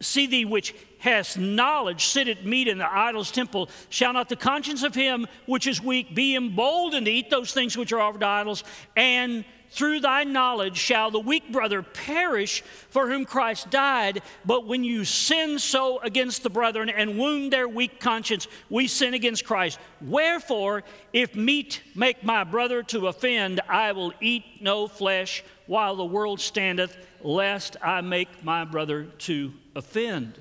See 0.00 0.26
thee 0.26 0.44
which 0.44 0.74
has 0.98 1.36
knowledge, 1.36 2.06
sit 2.06 2.28
at 2.28 2.44
meat 2.44 2.68
in 2.68 2.78
the 2.78 2.92
idol's 2.92 3.30
temple. 3.30 3.68
Shall 3.88 4.12
not 4.12 4.28
the 4.28 4.36
conscience 4.36 4.82
of 4.82 4.94
him 4.94 5.26
which 5.46 5.66
is 5.66 5.82
weak 5.82 6.14
be 6.14 6.36
emboldened 6.36 7.06
to 7.06 7.12
eat 7.12 7.30
those 7.30 7.52
things 7.52 7.76
which 7.76 7.92
are 7.92 8.00
offered 8.00 8.20
to 8.20 8.26
idols? 8.26 8.64
And 8.96 9.44
through 9.70 10.00
thy 10.00 10.24
knowledge 10.24 10.76
shall 10.76 11.10
the 11.10 11.20
weak 11.20 11.52
brother 11.52 11.82
perish 11.82 12.62
for 12.90 13.08
whom 13.08 13.24
Christ 13.24 13.70
died. 13.70 14.22
But 14.44 14.66
when 14.66 14.82
you 14.82 15.04
sin 15.04 15.58
so 15.58 15.98
against 16.00 16.42
the 16.42 16.50
brethren 16.50 16.88
and 16.88 17.18
wound 17.18 17.52
their 17.52 17.68
weak 17.68 18.00
conscience, 18.00 18.48
we 18.70 18.86
sin 18.86 19.14
against 19.14 19.44
Christ. 19.44 19.78
Wherefore, 20.00 20.84
if 21.12 21.34
meat 21.34 21.82
make 21.94 22.24
my 22.24 22.44
brother 22.44 22.82
to 22.84 23.08
offend, 23.08 23.60
I 23.68 23.92
will 23.92 24.12
eat 24.20 24.44
no 24.60 24.88
flesh 24.88 25.44
while 25.66 25.96
the 25.96 26.04
world 26.04 26.40
standeth, 26.40 26.96
lest 27.20 27.76
I 27.82 28.00
make 28.00 28.42
my 28.42 28.64
brother 28.64 29.04
to 29.04 29.52
offend. 29.78 30.34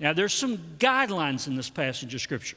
Now, 0.00 0.12
there's 0.12 0.34
some 0.34 0.58
guidelines 0.78 1.46
in 1.46 1.54
this 1.54 1.70
passage 1.70 2.14
of 2.14 2.20
Scripture. 2.20 2.56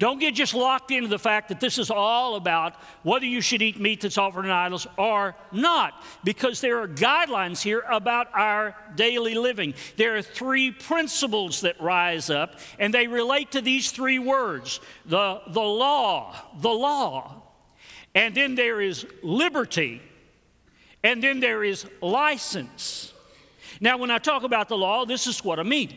Don't 0.00 0.18
get 0.18 0.34
just 0.34 0.54
locked 0.54 0.90
into 0.90 1.08
the 1.08 1.18
fact 1.18 1.50
that 1.50 1.60
this 1.60 1.76
is 1.76 1.90
all 1.90 2.36
about 2.36 2.74
whether 3.02 3.26
you 3.26 3.42
should 3.42 3.60
eat 3.60 3.78
meat 3.78 4.00
that's 4.00 4.16
offered 4.16 4.46
in 4.46 4.50
idols 4.50 4.86
or 4.96 5.36
not, 5.52 5.92
because 6.24 6.62
there 6.62 6.80
are 6.80 6.88
guidelines 6.88 7.60
here 7.60 7.84
about 7.90 8.28
our 8.32 8.74
daily 8.96 9.34
living. 9.34 9.74
There 9.98 10.16
are 10.16 10.22
three 10.22 10.70
principles 10.70 11.60
that 11.60 11.78
rise 11.82 12.30
up, 12.30 12.58
and 12.78 12.94
they 12.94 13.08
relate 13.08 13.52
to 13.52 13.60
these 13.60 13.90
three 13.90 14.18
words 14.18 14.80
the, 15.04 15.42
the 15.48 15.60
law, 15.60 16.34
the 16.60 16.70
law. 16.70 17.42
And 18.14 18.34
then 18.34 18.54
there 18.54 18.80
is 18.80 19.06
liberty, 19.22 20.00
and 21.04 21.22
then 21.22 21.40
there 21.40 21.62
is 21.62 21.86
license. 22.00 23.12
Now, 23.80 23.96
when 23.96 24.10
I 24.10 24.18
talk 24.18 24.42
about 24.42 24.68
the 24.68 24.76
law, 24.76 25.06
this 25.06 25.26
is 25.26 25.42
what 25.42 25.58
I 25.58 25.62
mean. 25.62 25.96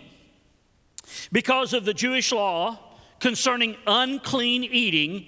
Because 1.31 1.73
of 1.73 1.83
the 1.83 1.93
Jewish 1.93 2.31
law 2.31 2.79
concerning 3.19 3.75
unclean 3.85 4.63
eating, 4.63 5.27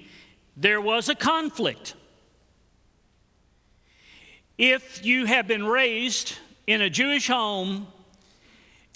there 0.55 0.79
was 0.79 1.09
a 1.09 1.15
conflict. 1.15 1.95
If 4.57 5.05
you 5.05 5.25
have 5.25 5.47
been 5.47 5.65
raised 5.65 6.37
in 6.65 6.81
a 6.81 6.89
Jewish 6.89 7.27
home 7.27 7.87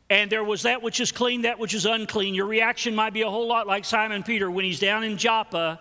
and 0.09 0.31
there 0.31 0.43
was 0.43 0.63
that 0.63 0.81
which 0.81 1.01
is 1.01 1.11
clean, 1.11 1.41
that 1.41 1.59
which 1.59 1.73
is 1.73 1.85
unclean, 1.85 2.33
your 2.33 2.45
reaction 2.45 2.95
might 2.95 3.13
be 3.13 3.21
a 3.21 3.29
whole 3.29 3.47
lot 3.47 3.67
like 3.67 3.83
Simon 3.83 4.23
Peter 4.23 4.49
when 4.49 4.63
he's 4.63 4.79
down 4.79 5.03
in 5.03 5.17
Joppa 5.17 5.79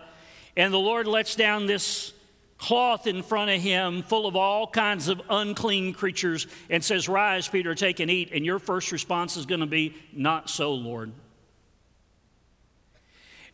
and 0.57 0.73
the 0.73 0.77
Lord 0.79 1.07
lets 1.07 1.35
down 1.35 1.65
this 1.65 2.11
cloth 2.59 3.07
in 3.07 3.23
front 3.23 3.49
of 3.49 3.61
him 3.61 4.03
full 4.03 4.27
of 4.27 4.35
all 4.35 4.67
kinds 4.67 5.07
of 5.07 5.21
unclean 5.29 5.93
creatures 5.93 6.45
and 6.69 6.83
says, 6.83 7.09
Rise, 7.09 7.47
Peter, 7.47 7.73
take 7.73 7.99
and 7.99 8.11
eat. 8.11 8.31
And 8.33 8.45
your 8.45 8.59
first 8.59 8.91
response 8.91 9.37
is 9.37 9.45
going 9.45 9.61
to 9.61 9.65
be, 9.65 9.95
Not 10.13 10.49
so, 10.49 10.73
Lord. 10.73 11.11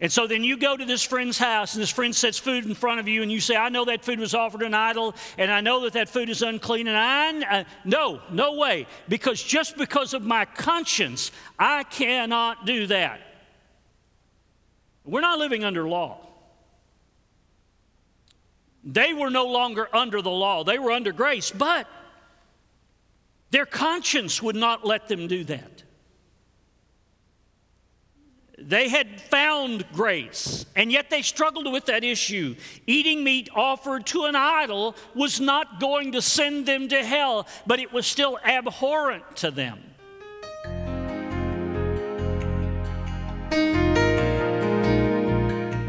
And 0.02 0.12
so 0.12 0.28
then 0.28 0.44
you 0.44 0.58
go 0.58 0.76
to 0.76 0.84
this 0.84 1.04
friend's 1.04 1.38
house, 1.38 1.74
and 1.74 1.82
this 1.82 1.90
friend 1.90 2.14
sets 2.14 2.38
food 2.38 2.66
in 2.66 2.76
front 2.76 3.00
of 3.00 3.08
you, 3.08 3.22
and 3.24 3.32
you 3.32 3.40
say, 3.40 3.56
I 3.56 3.70
know 3.70 3.86
that 3.86 4.04
food 4.04 4.20
was 4.20 4.34
offered 4.34 4.62
an 4.62 4.74
idol, 4.74 5.16
and 5.38 5.50
I 5.50 5.62
know 5.62 5.84
that 5.84 5.94
that 5.94 6.10
food 6.10 6.30
is 6.30 6.42
unclean, 6.42 6.90
and 6.90 6.98
I, 6.98 7.60
uh, 7.60 7.64
no, 7.86 8.22
no 8.30 8.56
way, 8.56 8.88
because 9.08 9.42
just 9.42 9.78
because 9.78 10.14
of 10.14 10.24
my 10.24 10.44
conscience, 10.44 11.32
I 11.58 11.84
cannot 11.84 12.66
do 12.66 12.88
that. 12.88 13.22
We're 15.06 15.22
not 15.22 15.40
living 15.40 15.64
under 15.64 15.88
law. 15.88 16.25
They 18.86 19.14
were 19.14 19.32
no 19.32 19.48
longer 19.48 19.90
under 19.92 20.22
the 20.22 20.30
law, 20.30 20.64
they 20.64 20.78
were 20.78 20.92
under 20.92 21.12
grace, 21.12 21.50
but 21.50 21.88
their 23.50 23.66
conscience 23.66 24.44
would 24.44 24.56
not 24.56 24.86
let 24.86 25.08
them 25.08 25.28
do 25.28 25.44
that. 25.46 25.84
They 28.58 28.88
had 28.90 29.20
found 29.20 29.86
grace, 29.92 30.66
and 30.76 30.92
yet 30.92 31.10
they 31.10 31.22
struggled 31.22 31.72
with 31.72 31.86
that 31.88 32.04
issue. 32.04 32.56
Eating 32.88 33.24
meat 33.24 33.50
offered 33.54 34.06
to 34.08 34.26
an 34.26 34.36
idol 34.36 34.96
was 35.14 35.40
not 35.40 35.80
going 35.80 36.14
to 36.14 36.22
send 36.22 36.66
them 36.66 36.88
to 36.88 37.04
hell, 37.04 37.48
but 37.68 37.80
it 37.80 37.92
was 37.92 38.08
still 38.08 38.40
abhorrent 38.44 39.36
to 39.38 39.52
them. 39.52 39.80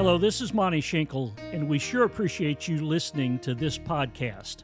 Hello, 0.07 0.19
this 0.19 0.41
is 0.41 0.55
Monty 0.55 0.81
Schenkel, 0.81 1.35
and 1.51 1.69
we 1.69 1.81
sure 1.81 2.05
appreciate 2.05 2.69
you 2.69 2.79
listening 2.87 3.41
to 3.41 3.57
this 3.57 3.77
podcast. 3.77 4.63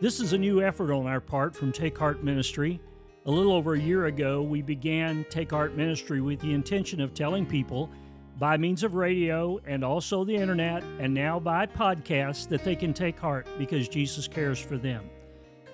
This 0.00 0.20
is 0.20 0.34
a 0.34 0.38
new 0.38 0.62
effort 0.62 0.92
on 0.92 1.08
our 1.08 1.20
part 1.20 1.56
from 1.56 1.72
Take 1.72 1.98
Heart 1.98 2.22
Ministry. 2.22 2.80
A 3.26 3.30
little 3.32 3.50
over 3.54 3.74
a 3.74 3.80
year 3.80 4.06
ago, 4.06 4.40
we 4.40 4.62
began 4.62 5.26
Take 5.28 5.50
Heart 5.50 5.74
Ministry 5.74 6.20
with 6.20 6.38
the 6.38 6.54
intention 6.54 7.00
of 7.00 7.12
telling 7.12 7.44
people 7.44 7.90
by 8.38 8.56
means 8.56 8.84
of 8.84 8.94
radio 8.94 9.58
and 9.66 9.84
also 9.84 10.24
the 10.24 10.36
internet, 10.36 10.84
and 11.00 11.12
now 11.12 11.40
by 11.40 11.66
podcast, 11.66 12.48
that 12.50 12.62
they 12.62 12.76
can 12.76 12.94
take 12.94 13.18
heart 13.18 13.48
because 13.58 13.88
Jesus 13.88 14.28
cares 14.28 14.60
for 14.60 14.78
them. 14.78 15.10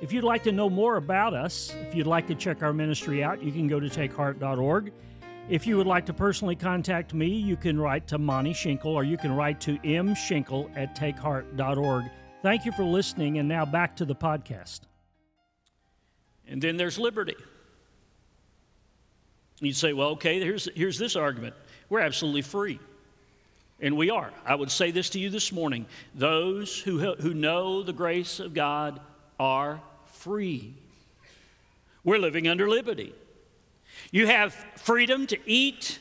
If 0.00 0.14
you'd 0.14 0.24
like 0.24 0.44
to 0.44 0.52
know 0.52 0.70
more 0.70 0.96
about 0.96 1.34
us, 1.34 1.76
if 1.86 1.94
you'd 1.94 2.06
like 2.06 2.26
to 2.28 2.34
check 2.34 2.62
our 2.62 2.72
ministry 2.72 3.22
out, 3.22 3.42
you 3.42 3.52
can 3.52 3.68
go 3.68 3.78
to 3.80 3.88
takeheart.org. 3.88 4.92
If 5.48 5.66
you 5.66 5.76
would 5.76 5.86
like 5.86 6.06
to 6.06 6.12
personally 6.12 6.54
contact 6.54 7.12
me, 7.12 7.26
you 7.26 7.56
can 7.56 7.80
write 7.80 8.06
to 8.08 8.18
Monty 8.18 8.52
Schenkel 8.52 8.92
or 8.92 9.02
you 9.02 9.16
can 9.16 9.34
write 9.34 9.60
to 9.62 9.78
mschenkel 9.78 10.70
at 10.76 10.94
takeheart.org. 10.96 12.04
Thank 12.42 12.64
you 12.64 12.72
for 12.72 12.84
listening, 12.84 13.38
and 13.38 13.48
now 13.48 13.66
back 13.66 13.96
to 13.96 14.04
the 14.04 14.14
podcast. 14.14 14.80
And 16.48 16.62
then 16.62 16.76
there's 16.76 16.98
liberty. 16.98 17.36
You'd 19.60 19.76
say, 19.76 19.92
well, 19.92 20.10
okay, 20.10 20.40
here's, 20.40 20.68
here's 20.74 20.98
this 20.98 21.16
argument. 21.16 21.54
We're 21.90 22.00
absolutely 22.00 22.42
free. 22.42 22.80
And 23.80 23.96
we 23.96 24.10
are. 24.10 24.30
I 24.46 24.54
would 24.54 24.70
say 24.70 24.90
this 24.90 25.10
to 25.10 25.18
you 25.18 25.30
this 25.30 25.52
morning 25.52 25.86
those 26.14 26.78
who, 26.78 27.14
who 27.14 27.34
know 27.34 27.82
the 27.82 27.92
grace 27.92 28.40
of 28.40 28.54
God 28.54 29.00
are 29.38 29.80
free. 30.06 30.74
We're 32.04 32.18
living 32.18 32.48
under 32.48 32.68
liberty. 32.68 33.14
You 34.10 34.26
have 34.26 34.52
freedom 34.76 35.26
to 35.28 35.38
eat, 35.48 35.98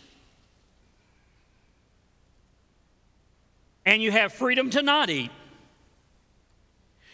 and 3.86 4.02
you 4.02 4.12
have 4.12 4.34
freedom 4.34 4.70
to 4.72 4.82
not 4.82 5.10
eat. 5.10 5.32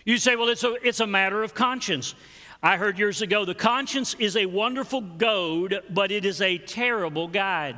You 0.05 0.17
say, 0.17 0.35
well, 0.35 0.49
it's 0.49 0.63
a, 0.63 0.75
it's 0.87 0.99
a 0.99 1.07
matter 1.07 1.43
of 1.43 1.53
conscience. 1.53 2.15
I 2.61 2.77
heard 2.77 2.97
years 2.97 3.21
ago 3.21 3.43
the 3.43 3.55
conscience 3.55 4.15
is 4.19 4.35
a 4.35 4.45
wonderful 4.45 5.01
goad, 5.01 5.81
but 5.89 6.11
it 6.11 6.25
is 6.25 6.41
a 6.41 6.57
terrible 6.57 7.27
guide. 7.27 7.75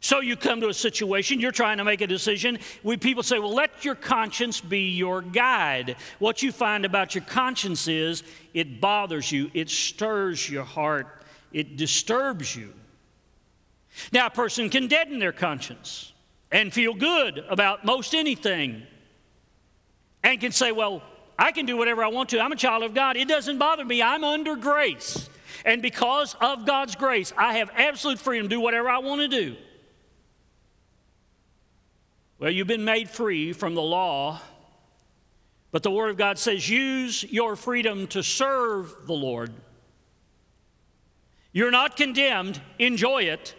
So 0.00 0.20
you 0.20 0.34
come 0.34 0.62
to 0.62 0.68
a 0.68 0.74
situation, 0.74 1.40
you're 1.40 1.52
trying 1.52 1.76
to 1.76 1.84
make 1.84 2.00
a 2.00 2.06
decision. 2.06 2.58
We 2.82 2.96
people 2.96 3.22
say, 3.22 3.38
well, 3.38 3.54
let 3.54 3.84
your 3.84 3.94
conscience 3.94 4.58
be 4.60 4.90
your 4.90 5.20
guide. 5.20 5.96
What 6.18 6.42
you 6.42 6.52
find 6.52 6.86
about 6.86 7.14
your 7.14 7.24
conscience 7.24 7.86
is 7.86 8.22
it 8.54 8.80
bothers 8.80 9.30
you, 9.30 9.50
it 9.52 9.68
stirs 9.68 10.48
your 10.48 10.64
heart, 10.64 11.22
it 11.52 11.76
disturbs 11.76 12.56
you. 12.56 12.72
Now, 14.10 14.26
a 14.26 14.30
person 14.30 14.70
can 14.70 14.86
deaden 14.86 15.18
their 15.18 15.32
conscience 15.32 16.12
and 16.50 16.72
feel 16.72 16.94
good 16.94 17.44
about 17.50 17.84
most 17.84 18.14
anything 18.14 18.82
and 20.22 20.40
can 20.40 20.52
say, 20.52 20.72
well, 20.72 21.02
I 21.38 21.52
can 21.52 21.66
do 21.66 21.76
whatever 21.76 22.02
I 22.02 22.08
want 22.08 22.30
to. 22.30 22.40
I'm 22.40 22.52
a 22.52 22.56
child 22.56 22.84
of 22.84 22.94
God. 22.94 23.16
It 23.16 23.28
doesn't 23.28 23.58
bother 23.58 23.84
me. 23.84 24.00
I'm 24.00 24.24
under 24.24 24.56
grace. 24.56 25.28
And 25.64 25.82
because 25.82 26.36
of 26.40 26.64
God's 26.64 26.94
grace, 26.94 27.32
I 27.36 27.58
have 27.58 27.70
absolute 27.74 28.18
freedom 28.18 28.48
to 28.48 28.56
do 28.56 28.60
whatever 28.60 28.88
I 28.88 28.98
want 28.98 29.20
to 29.20 29.28
do. 29.28 29.56
Well, 32.40 32.50
you've 32.50 32.66
been 32.66 32.86
made 32.86 33.10
free 33.10 33.52
from 33.52 33.74
the 33.74 33.82
law, 33.82 34.40
but 35.72 35.82
the 35.82 35.90
Word 35.90 36.08
of 36.08 36.16
God 36.16 36.38
says 36.38 36.66
use 36.70 37.22
your 37.22 37.54
freedom 37.54 38.06
to 38.08 38.22
serve 38.22 39.06
the 39.06 39.12
Lord. 39.12 39.52
You're 41.52 41.70
not 41.70 41.98
condemned, 41.98 42.58
enjoy 42.78 43.24
it. 43.24 43.54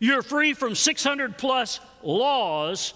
You're 0.00 0.20
free 0.20 0.52
from 0.52 0.74
600 0.74 1.38
plus 1.38 1.80
laws, 2.02 2.92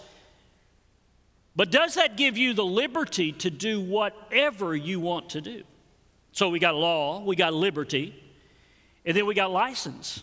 but 1.56 1.70
does 1.70 1.94
that 1.94 2.18
give 2.18 2.36
you 2.36 2.52
the 2.52 2.64
liberty 2.64 3.32
to 3.32 3.50
do 3.50 3.80
whatever 3.80 4.76
you 4.76 5.00
want 5.00 5.30
to 5.30 5.40
do? 5.40 5.62
So 6.32 6.50
we 6.50 6.58
got 6.58 6.74
law, 6.74 7.24
we 7.24 7.34
got 7.34 7.54
liberty, 7.54 8.14
And 9.06 9.16
then 9.16 9.24
we 9.24 9.34
got 9.34 9.50
license. 9.50 10.22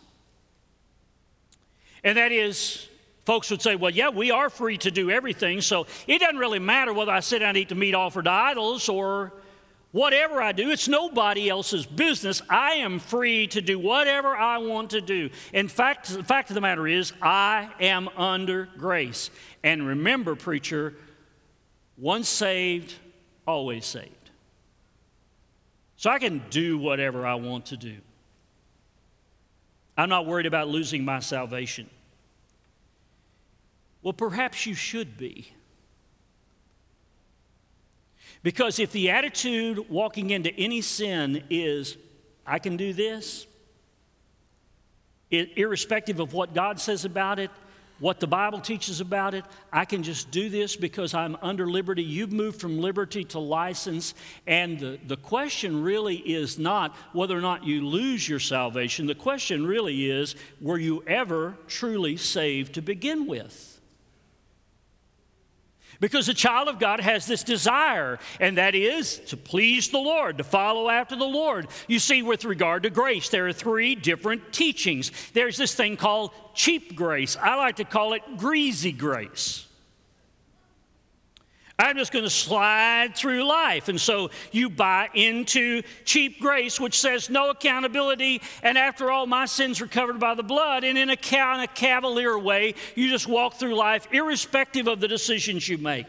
And 2.03 2.19
that 2.19 2.31
is, 2.31 2.87
folks 3.25 3.49
would 3.51 3.61
say, 3.61 3.75
well, 3.75 3.91
yeah, 3.91 4.09
we 4.09 4.31
are 4.31 4.49
free 4.49 4.77
to 4.77 4.91
do 4.91 5.09
everything, 5.09 5.61
so 5.61 5.87
it 6.07 6.19
doesn't 6.19 6.37
really 6.37 6.59
matter 6.59 6.93
whether 6.93 7.11
I 7.11 7.19
sit 7.19 7.39
down 7.39 7.49
and 7.49 7.57
eat 7.57 7.69
the 7.69 7.75
meat 7.75 7.95
offered 7.95 8.25
to 8.25 8.31
idols 8.31 8.87
or 8.87 9.33
whatever 9.91 10.41
I 10.41 10.51
do. 10.51 10.69
It's 10.69 10.87
nobody 10.87 11.49
else's 11.49 11.85
business. 11.85 12.41
I 12.49 12.73
am 12.73 12.99
free 12.99 13.47
to 13.47 13.61
do 13.61 13.79
whatever 13.79 14.35
I 14.35 14.57
want 14.57 14.91
to 14.91 15.01
do. 15.01 15.29
In 15.53 15.67
fact, 15.67 16.09
the 16.09 16.23
fact 16.23 16.49
of 16.49 16.55
the 16.55 16.61
matter 16.61 16.87
is, 16.87 17.13
I 17.21 17.69
am 17.79 18.09
under 18.17 18.67
grace. 18.77 19.29
And 19.63 19.87
remember, 19.87 20.35
preacher, 20.35 20.93
once 21.97 22.27
saved, 22.27 22.93
always 23.47 23.85
saved. 23.85 24.11
So 25.95 26.09
I 26.09 26.19
can 26.19 26.43
do 26.49 26.77
whatever 26.77 27.25
I 27.25 27.35
want 27.35 27.67
to 27.67 27.77
do. 27.77 27.95
I'm 29.97 30.09
not 30.09 30.25
worried 30.25 30.45
about 30.45 30.67
losing 30.67 31.05
my 31.05 31.19
salvation. 31.19 31.89
Well, 34.05 34.13
perhaps 34.13 34.67
you 34.67 34.75
should 34.75 35.17
be. 35.17 35.51
Because 38.43 38.77
if 38.77 38.91
the 38.91 39.09
attitude 39.09 39.89
walking 39.89 40.29
into 40.29 40.53
any 40.53 40.81
sin 40.81 41.43
is, 41.49 41.97
I 42.45 42.59
can 42.59 42.77
do 42.77 42.93
this, 42.93 43.47
irrespective 45.31 46.19
of 46.19 46.33
what 46.33 46.53
God 46.53 46.79
says 46.79 47.03
about 47.03 47.39
it, 47.39 47.49
what 47.97 48.19
the 48.19 48.27
Bible 48.27 48.59
teaches 48.59 49.01
about 49.01 49.33
it, 49.33 49.43
I 49.73 49.85
can 49.85 50.03
just 50.03 50.29
do 50.29 50.49
this 50.49 50.75
because 50.75 51.15
I'm 51.15 51.35
under 51.41 51.65
liberty. 51.65 52.03
You've 52.03 52.31
moved 52.31 52.61
from 52.61 52.79
liberty 52.79 53.23
to 53.23 53.39
license. 53.39 54.13
And 54.45 54.79
the, 54.79 54.99
the 55.07 55.17
question 55.17 55.81
really 55.81 56.17
is 56.17 56.59
not 56.59 56.95
whether 57.13 57.35
or 57.35 57.41
not 57.41 57.63
you 57.63 57.83
lose 57.83 58.29
your 58.29 58.39
salvation. 58.39 59.07
The 59.07 59.15
question 59.15 59.65
really 59.65 60.11
is 60.11 60.35
were 60.61 60.77
you 60.77 61.03
ever 61.07 61.57
truly 61.65 62.17
saved 62.17 62.75
to 62.75 62.83
begin 62.83 63.25
with? 63.25 63.74
Because 65.99 66.27
the 66.27 66.33
child 66.33 66.67
of 66.67 66.79
God 66.79 66.99
has 66.99 67.25
this 67.25 67.43
desire, 67.43 68.19
and 68.39 68.57
that 68.57 68.75
is 68.75 69.19
to 69.27 69.37
please 69.37 69.89
the 69.89 69.97
Lord, 69.97 70.37
to 70.37 70.43
follow 70.43 70.89
after 70.89 71.15
the 71.15 71.25
Lord. 71.25 71.67
You 71.87 71.99
see, 71.99 72.21
with 72.21 72.45
regard 72.45 72.83
to 72.83 72.89
grace, 72.89 73.29
there 73.29 73.47
are 73.47 73.53
three 73.53 73.95
different 73.95 74.51
teachings. 74.51 75.11
There's 75.33 75.57
this 75.57 75.73
thing 75.75 75.97
called 75.97 76.31
cheap 76.53 76.95
grace, 76.95 77.37
I 77.39 77.55
like 77.55 77.75
to 77.77 77.83
call 77.83 78.13
it 78.13 78.23
greasy 78.37 78.91
grace. 78.91 79.64
I'm 81.77 81.97
just 81.97 82.13
going 82.13 82.23
to 82.23 82.29
slide 82.29 83.15
through 83.15 83.43
life. 83.43 83.89
And 83.89 83.99
so 83.99 84.31
you 84.53 84.69
buy 84.69 85.09
into 85.13 85.81
cheap 86.05 86.39
grace, 86.39 86.79
which 86.79 86.97
says 86.97 87.29
no 87.29 87.49
accountability. 87.49 88.41
And 88.63 88.77
after 88.77 89.11
all, 89.11 89.27
my 89.27 89.45
sins 89.45 89.81
are 89.81 89.87
covered 89.87 90.17
by 90.19 90.35
the 90.35 90.43
blood. 90.43 90.85
And 90.85 90.97
in 90.97 91.09
a, 91.09 91.13
in 91.13 91.59
a 91.59 91.67
cavalier 91.67 92.37
way, 92.39 92.75
you 92.95 93.09
just 93.09 93.27
walk 93.27 93.55
through 93.55 93.75
life 93.75 94.07
irrespective 94.11 94.87
of 94.87 95.01
the 95.01 95.09
decisions 95.09 95.67
you 95.67 95.77
make. 95.77 96.07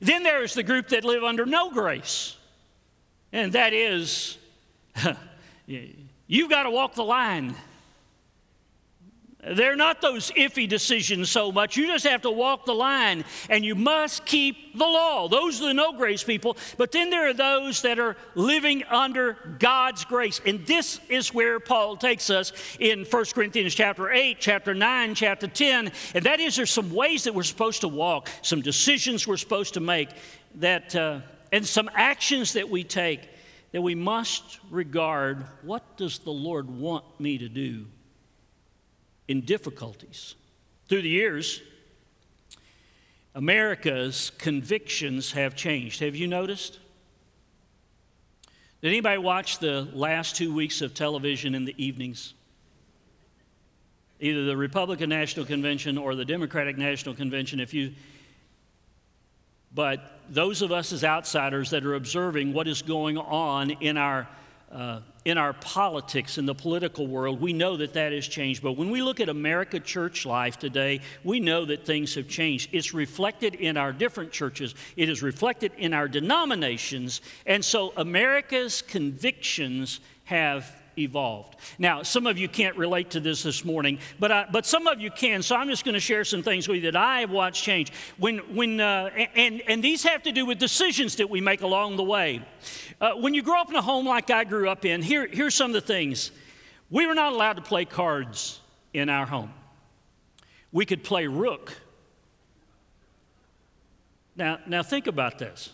Then 0.00 0.22
there 0.22 0.42
is 0.42 0.54
the 0.54 0.62
group 0.62 0.88
that 0.88 1.04
live 1.04 1.22
under 1.22 1.44
no 1.44 1.70
grace. 1.70 2.36
And 3.32 3.52
that 3.52 3.74
is, 3.74 4.38
you've 5.66 6.50
got 6.50 6.62
to 6.62 6.70
walk 6.70 6.94
the 6.94 7.04
line. 7.04 7.54
They're 9.46 9.76
not 9.76 10.00
those 10.00 10.30
iffy 10.32 10.68
decisions 10.68 11.30
so 11.30 11.52
much. 11.52 11.76
You 11.76 11.86
just 11.86 12.06
have 12.06 12.22
to 12.22 12.30
walk 12.30 12.64
the 12.64 12.74
line 12.74 13.24
and 13.50 13.64
you 13.64 13.74
must 13.74 14.24
keep 14.24 14.76
the 14.76 14.86
law. 14.86 15.28
Those 15.28 15.60
are 15.60 15.66
the 15.66 15.74
no 15.74 15.92
grace 15.92 16.24
people. 16.24 16.56
But 16.78 16.92
then 16.92 17.10
there 17.10 17.28
are 17.28 17.34
those 17.34 17.82
that 17.82 17.98
are 17.98 18.16
living 18.34 18.84
under 18.84 19.36
God's 19.58 20.04
grace. 20.04 20.40
And 20.46 20.66
this 20.66 20.98
is 21.08 21.34
where 21.34 21.60
Paul 21.60 21.96
takes 21.96 22.30
us 22.30 22.52
in 22.78 23.04
1 23.04 23.24
Corinthians 23.34 23.74
chapter 23.74 24.10
8, 24.10 24.38
chapter 24.40 24.74
9, 24.74 25.14
chapter 25.14 25.46
10. 25.46 25.92
And 26.14 26.24
that 26.24 26.40
is, 26.40 26.56
there's 26.56 26.70
some 26.70 26.92
ways 26.92 27.24
that 27.24 27.34
we're 27.34 27.42
supposed 27.42 27.82
to 27.82 27.88
walk, 27.88 28.28
some 28.42 28.62
decisions 28.62 29.26
we're 29.26 29.36
supposed 29.36 29.74
to 29.74 29.80
make, 29.80 30.08
that, 30.56 30.94
uh, 30.96 31.20
and 31.52 31.66
some 31.66 31.90
actions 31.94 32.54
that 32.54 32.68
we 32.68 32.82
take 32.82 33.28
that 33.72 33.82
we 33.82 33.96
must 33.96 34.60
regard 34.70 35.44
what 35.62 35.96
does 35.96 36.20
the 36.20 36.30
Lord 36.30 36.70
want 36.70 37.04
me 37.18 37.38
to 37.38 37.48
do? 37.48 37.86
In 39.28 39.40
difficulties. 39.42 40.34
Through 40.88 41.02
the 41.02 41.08
years, 41.08 41.62
America's 43.34 44.30
convictions 44.38 45.32
have 45.32 45.56
changed. 45.56 46.00
Have 46.00 46.14
you 46.14 46.26
noticed? 46.26 46.78
Did 48.80 48.88
anybody 48.88 49.18
watch 49.18 49.58
the 49.58 49.88
last 49.92 50.36
two 50.36 50.54
weeks 50.54 50.82
of 50.82 50.94
television 50.94 51.54
in 51.54 51.64
the 51.64 51.74
evenings? 51.82 52.34
Either 54.20 54.44
the 54.44 54.56
Republican 54.56 55.08
National 55.08 55.44
Convention 55.46 55.98
or 55.98 56.14
the 56.14 56.24
Democratic 56.24 56.76
National 56.76 57.14
Convention. 57.14 57.60
If 57.60 57.74
you, 57.74 57.92
but 59.74 60.20
those 60.28 60.62
of 60.62 60.70
us 60.70 60.92
as 60.92 61.02
outsiders 61.02 61.70
that 61.70 61.84
are 61.84 61.94
observing 61.94 62.52
what 62.52 62.68
is 62.68 62.82
going 62.82 63.18
on 63.18 63.70
in 63.70 63.96
our 63.96 64.28
uh, 64.70 65.00
in 65.24 65.38
our 65.38 65.54
politics 65.54 66.36
in 66.36 66.46
the 66.46 66.54
political 66.54 67.06
world, 67.06 67.40
we 67.40 67.52
know 67.52 67.76
that 67.78 67.94
that 67.94 68.12
has 68.12 68.28
changed. 68.28 68.62
But 68.62 68.72
when 68.72 68.90
we 68.90 69.02
look 69.02 69.20
at 69.20 69.28
America 69.28 69.80
church 69.80 70.26
life 70.26 70.58
today, 70.58 71.00
we 71.22 71.40
know 71.40 71.64
that 71.64 71.86
things 71.86 72.14
have 72.14 72.28
changed. 72.28 72.70
It's 72.72 72.92
reflected 72.92 73.54
in 73.54 73.76
our 73.76 73.92
different 73.92 74.32
churches, 74.32 74.74
it 74.96 75.08
is 75.08 75.22
reflected 75.22 75.72
in 75.78 75.94
our 75.94 76.08
denominations. 76.08 77.22
And 77.46 77.64
so 77.64 77.92
America's 77.96 78.82
convictions 78.82 80.00
have 80.24 80.83
evolved. 80.98 81.56
Now, 81.78 82.02
some 82.02 82.26
of 82.26 82.38
you 82.38 82.48
can't 82.48 82.76
relate 82.76 83.10
to 83.10 83.20
this 83.20 83.42
this 83.42 83.64
morning, 83.64 83.98
but, 84.18 84.32
I, 84.32 84.46
but 84.50 84.66
some 84.66 84.86
of 84.86 85.00
you 85.00 85.10
can. 85.10 85.42
So 85.42 85.56
I'm 85.56 85.68
just 85.68 85.84
going 85.84 85.94
to 85.94 86.00
share 86.00 86.24
some 86.24 86.42
things 86.42 86.68
with 86.68 86.76
you 86.82 86.92
that 86.92 86.96
I 86.96 87.20
have 87.20 87.30
watched 87.30 87.62
change. 87.62 87.92
When, 88.18 88.38
when, 88.54 88.80
uh, 88.80 89.10
and, 89.34 89.62
and 89.66 89.82
these 89.82 90.02
have 90.04 90.22
to 90.24 90.32
do 90.32 90.46
with 90.46 90.58
decisions 90.58 91.16
that 91.16 91.28
we 91.28 91.40
make 91.40 91.62
along 91.62 91.96
the 91.96 92.04
way. 92.04 92.42
Uh, 93.00 93.12
when 93.12 93.34
you 93.34 93.42
grow 93.42 93.60
up 93.60 93.70
in 93.70 93.76
a 93.76 93.82
home 93.82 94.06
like 94.06 94.30
I 94.30 94.44
grew 94.44 94.68
up 94.68 94.84
in, 94.84 95.02
here, 95.02 95.26
here's 95.26 95.54
some 95.54 95.70
of 95.70 95.74
the 95.74 95.80
things. 95.80 96.30
We 96.90 97.06
were 97.06 97.14
not 97.14 97.32
allowed 97.32 97.56
to 97.56 97.62
play 97.62 97.84
cards 97.84 98.60
in 98.92 99.08
our 99.08 99.26
home. 99.26 99.52
We 100.72 100.86
could 100.86 101.04
play 101.04 101.26
rook. 101.26 101.72
Now, 104.36 104.58
now 104.66 104.82
think 104.82 105.06
about 105.06 105.38
this. 105.38 105.70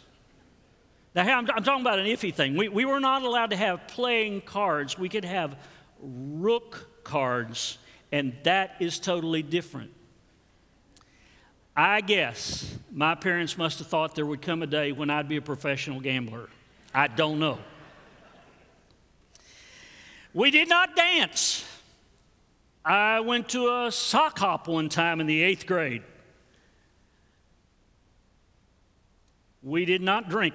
Now, 1.14 1.22
I'm, 1.22 1.48
I'm 1.50 1.64
talking 1.64 1.80
about 1.80 1.98
an 1.98 2.06
iffy 2.06 2.32
thing. 2.32 2.56
We, 2.56 2.68
we 2.68 2.84
were 2.84 3.00
not 3.00 3.22
allowed 3.22 3.50
to 3.50 3.56
have 3.56 3.88
playing 3.88 4.42
cards. 4.42 4.98
We 4.98 5.08
could 5.08 5.24
have 5.24 5.56
rook 6.00 6.88
cards, 7.02 7.78
and 8.12 8.36
that 8.44 8.76
is 8.78 8.98
totally 8.98 9.42
different. 9.42 9.90
I 11.76 12.00
guess 12.00 12.76
my 12.92 13.14
parents 13.14 13.56
must 13.58 13.78
have 13.78 13.88
thought 13.88 14.14
there 14.14 14.26
would 14.26 14.42
come 14.42 14.62
a 14.62 14.66
day 14.66 14.92
when 14.92 15.10
I'd 15.10 15.28
be 15.28 15.36
a 15.36 15.42
professional 15.42 16.00
gambler. 16.00 16.48
I 16.94 17.08
don't 17.08 17.38
know. 17.38 17.58
We 20.32 20.50
did 20.50 20.68
not 20.68 20.94
dance. 20.94 21.64
I 22.84 23.20
went 23.20 23.48
to 23.50 23.84
a 23.84 23.92
sock 23.92 24.38
hop 24.38 24.68
one 24.68 24.88
time 24.88 25.20
in 25.20 25.26
the 25.26 25.42
eighth 25.42 25.66
grade. 25.66 26.02
We 29.62 29.84
did 29.84 30.02
not 30.02 30.30
drink. 30.30 30.54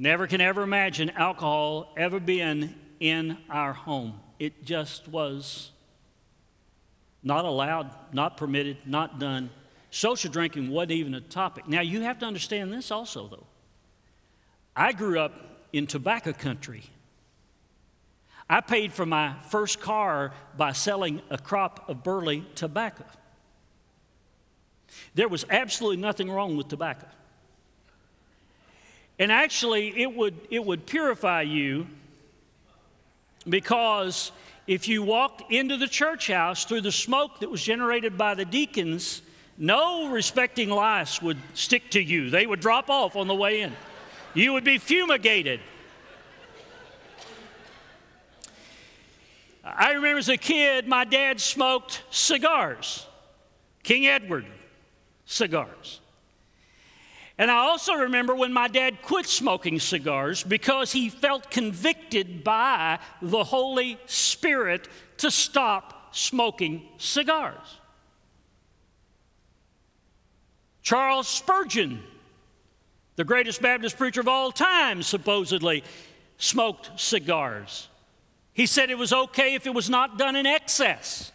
Never 0.00 0.26
can 0.26 0.40
ever 0.40 0.62
imagine 0.62 1.10
alcohol 1.10 1.92
ever 1.94 2.18
being 2.18 2.74
in 3.00 3.36
our 3.50 3.74
home. 3.74 4.18
It 4.38 4.64
just 4.64 5.06
was 5.06 5.72
not 7.22 7.44
allowed, 7.44 7.90
not 8.10 8.38
permitted, 8.38 8.78
not 8.86 9.18
done. 9.18 9.50
Social 9.90 10.30
drinking 10.30 10.70
wasn't 10.70 10.92
even 10.92 11.12
a 11.12 11.20
topic. 11.20 11.68
Now, 11.68 11.82
you 11.82 12.00
have 12.00 12.18
to 12.20 12.24
understand 12.24 12.72
this 12.72 12.90
also, 12.90 13.28
though. 13.28 13.46
I 14.74 14.92
grew 14.92 15.20
up 15.20 15.34
in 15.70 15.86
tobacco 15.86 16.32
country. 16.32 16.84
I 18.48 18.62
paid 18.62 18.94
for 18.94 19.04
my 19.04 19.34
first 19.50 19.80
car 19.80 20.32
by 20.56 20.72
selling 20.72 21.20
a 21.28 21.36
crop 21.36 21.90
of 21.90 22.02
burley 22.02 22.46
tobacco. 22.54 23.04
There 25.14 25.28
was 25.28 25.44
absolutely 25.50 25.98
nothing 25.98 26.30
wrong 26.30 26.56
with 26.56 26.68
tobacco. 26.68 27.06
And 29.20 29.30
actually, 29.30 30.00
it 30.00 30.16
would, 30.16 30.34
it 30.48 30.64
would 30.64 30.86
purify 30.86 31.42
you 31.42 31.86
because 33.46 34.32
if 34.66 34.88
you 34.88 35.02
walked 35.02 35.52
into 35.52 35.76
the 35.76 35.86
church 35.86 36.28
house 36.28 36.64
through 36.64 36.80
the 36.80 36.90
smoke 36.90 37.40
that 37.40 37.50
was 37.50 37.62
generated 37.62 38.16
by 38.16 38.34
the 38.34 38.46
deacons, 38.46 39.20
no 39.58 40.08
respecting 40.08 40.70
lice 40.70 41.20
would 41.20 41.36
stick 41.52 41.90
to 41.90 42.02
you. 42.02 42.30
They 42.30 42.46
would 42.46 42.60
drop 42.60 42.88
off 42.88 43.14
on 43.14 43.28
the 43.28 43.34
way 43.34 43.60
in. 43.60 43.74
You 44.32 44.54
would 44.54 44.64
be 44.64 44.78
fumigated. 44.78 45.60
I 49.62 49.92
remember 49.92 50.18
as 50.18 50.30
a 50.30 50.38
kid, 50.38 50.88
my 50.88 51.04
dad 51.04 51.42
smoked 51.42 52.04
cigars, 52.10 53.06
King 53.82 54.06
Edward 54.06 54.46
cigars. 55.26 56.00
And 57.40 57.50
I 57.50 57.56
also 57.56 57.94
remember 57.94 58.34
when 58.34 58.52
my 58.52 58.68
dad 58.68 59.00
quit 59.00 59.24
smoking 59.24 59.80
cigars 59.80 60.44
because 60.44 60.92
he 60.92 61.08
felt 61.08 61.50
convicted 61.50 62.44
by 62.44 62.98
the 63.22 63.44
Holy 63.44 63.98
Spirit 64.04 64.88
to 65.16 65.30
stop 65.30 66.14
smoking 66.14 66.82
cigars. 66.98 67.78
Charles 70.82 71.28
Spurgeon, 71.28 72.02
the 73.16 73.24
greatest 73.24 73.62
Baptist 73.62 73.96
preacher 73.96 74.20
of 74.20 74.28
all 74.28 74.52
time, 74.52 75.02
supposedly 75.02 75.82
smoked 76.36 76.90
cigars. 77.00 77.88
He 78.52 78.66
said 78.66 78.90
it 78.90 78.98
was 78.98 79.14
okay 79.14 79.54
if 79.54 79.66
it 79.66 79.72
was 79.72 79.88
not 79.88 80.18
done 80.18 80.36
in 80.36 80.44
excess. 80.44 81.32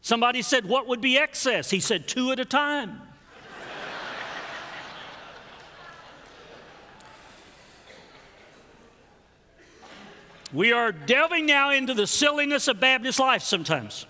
Somebody 0.00 0.42
said, 0.42 0.64
What 0.64 0.86
would 0.86 1.00
be 1.00 1.18
excess? 1.18 1.70
He 1.70 1.80
said, 1.80 2.06
Two 2.06 2.30
at 2.30 2.38
a 2.38 2.44
time. 2.44 3.00
We 10.56 10.72
are 10.72 10.90
delving 10.90 11.44
now 11.44 11.70
into 11.70 11.92
the 11.92 12.06
silliness 12.06 12.66
of 12.66 12.80
Baptist 12.80 13.20
life 13.20 13.42
sometimes. 13.42 14.06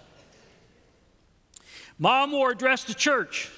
Mom 1.99 2.31
wore 2.31 2.53
a 2.53 2.55
dress 2.55 2.85
to 2.85 2.95
church, 2.95 3.51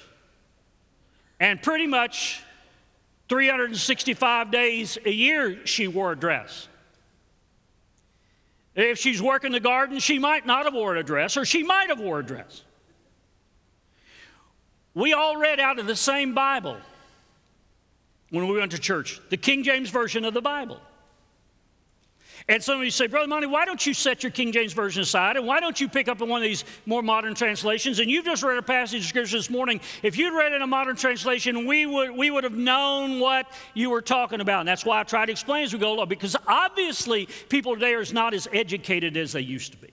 and 1.39 1.61
pretty 1.61 1.85
much 1.85 2.41
365 3.27 4.49
days 4.49 4.97
a 5.05 5.11
year 5.11 5.67
she 5.67 5.87
wore 5.87 6.13
a 6.13 6.15
dress. 6.15 6.67
If 8.73 8.97
she's 8.97 9.21
working 9.21 9.51
the 9.51 9.59
garden, 9.59 9.99
she 9.99 10.17
might 10.17 10.47
not 10.47 10.65
have 10.65 10.73
worn 10.73 10.97
a 10.97 11.03
dress, 11.03 11.37
or 11.37 11.45
she 11.45 11.61
might 11.61 11.89
have 11.89 11.99
worn 11.99 12.25
a 12.25 12.27
dress. 12.27 12.63
We 14.95 15.13
all 15.13 15.37
read 15.37 15.59
out 15.59 15.77
of 15.77 15.85
the 15.85 15.95
same 15.95 16.33
Bible 16.33 16.77
when 18.31 18.47
we 18.47 18.57
went 18.57 18.71
to 18.71 18.79
church, 18.79 19.21
the 19.29 19.37
King 19.37 19.61
James 19.61 19.91
Version 19.91 20.25
of 20.25 20.33
the 20.33 20.41
Bible. 20.41 20.81
And 22.49 22.63
some 22.63 22.79
of 22.79 22.83
you 22.83 22.89
say, 22.89 23.05
Brother 23.05 23.27
Monty, 23.27 23.45
why 23.45 23.63
don't 23.63 23.85
you 23.85 23.93
set 23.93 24.23
your 24.23 24.31
King 24.31 24.51
James 24.51 24.73
Version 24.73 25.03
aside 25.03 25.37
and 25.37 25.45
why 25.45 25.59
don't 25.59 25.79
you 25.79 25.87
pick 25.87 26.07
up 26.07 26.19
one 26.19 26.41
of 26.41 26.43
these 26.43 26.65
more 26.87 27.03
modern 27.03 27.35
translations? 27.35 27.99
And 27.99 28.09
you've 28.09 28.25
just 28.25 28.41
read 28.41 28.57
a 28.57 28.63
passage 28.63 29.01
of 29.01 29.05
Scripture 29.05 29.37
this 29.37 29.51
morning. 29.51 29.79
If 30.01 30.17
you'd 30.17 30.35
read 30.35 30.51
in 30.53 30.63
a 30.63 30.67
modern 30.67 30.95
translation, 30.95 31.67
we 31.67 31.85
would, 31.85 32.09
we 32.09 32.31
would 32.31 32.43
have 32.43 32.55
known 32.55 33.19
what 33.19 33.45
you 33.75 33.91
were 33.91 34.01
talking 34.01 34.41
about. 34.41 34.61
And 34.61 34.67
that's 34.67 34.83
why 34.83 34.99
I 34.99 35.03
try 35.03 35.27
to 35.27 35.31
explain 35.31 35.63
as 35.63 35.73
we 35.73 35.77
go 35.77 35.93
along, 35.93 36.09
because 36.09 36.35
obviously 36.47 37.29
people 37.49 37.75
today 37.75 37.93
are 37.93 38.03
not 38.11 38.33
as 38.33 38.47
educated 38.51 39.15
as 39.15 39.33
they 39.33 39.41
used 39.41 39.73
to 39.73 39.77
be. 39.77 39.91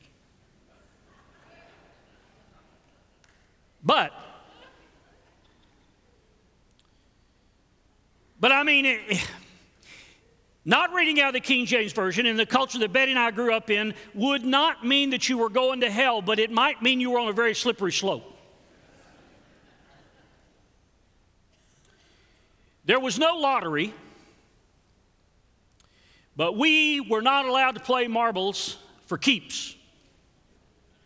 But, 3.85 4.12
but 8.40 8.51
I 8.51 8.62
mean, 8.62 8.87
it, 8.87 9.29
not 10.66 10.92
reading 10.92 11.20
out 11.20 11.29
of 11.29 11.35
the 11.35 11.40
King 11.40 11.64
James 11.64 11.92
Version 11.92 12.26
in 12.26 12.37
the 12.37 12.44
culture 12.44 12.81
that 12.81 12.92
Betty 12.92 13.12
and 13.12 13.20
I 13.20 13.31
grew 13.31 13.55
up 13.55 13.70
in 13.70 13.94
would 14.14 14.44
not 14.44 14.85
mean 14.85 15.11
that 15.11 15.29
you 15.29 15.38
were 15.38 15.48
going 15.48 15.81
to 15.81 15.90
hell, 15.90 16.20
but 16.20 16.40
it 16.40 16.50
might 16.50 16.83
mean 16.83 16.98
you 16.98 17.12
were 17.12 17.20
on 17.20 17.29
a 17.29 17.33
very 17.33 17.55
slippery 17.55 17.92
slope. 17.92 18.37
There 22.85 22.98
was 22.98 23.16
no 23.16 23.37
lottery, 23.37 23.94
but 26.37 26.57
we 26.57 27.00
were 27.00 27.22
not 27.22 27.46
allowed 27.46 27.76
to 27.76 27.81
play 27.81 28.09
marbles 28.09 28.76
for 29.07 29.16
keeps. 29.16 29.76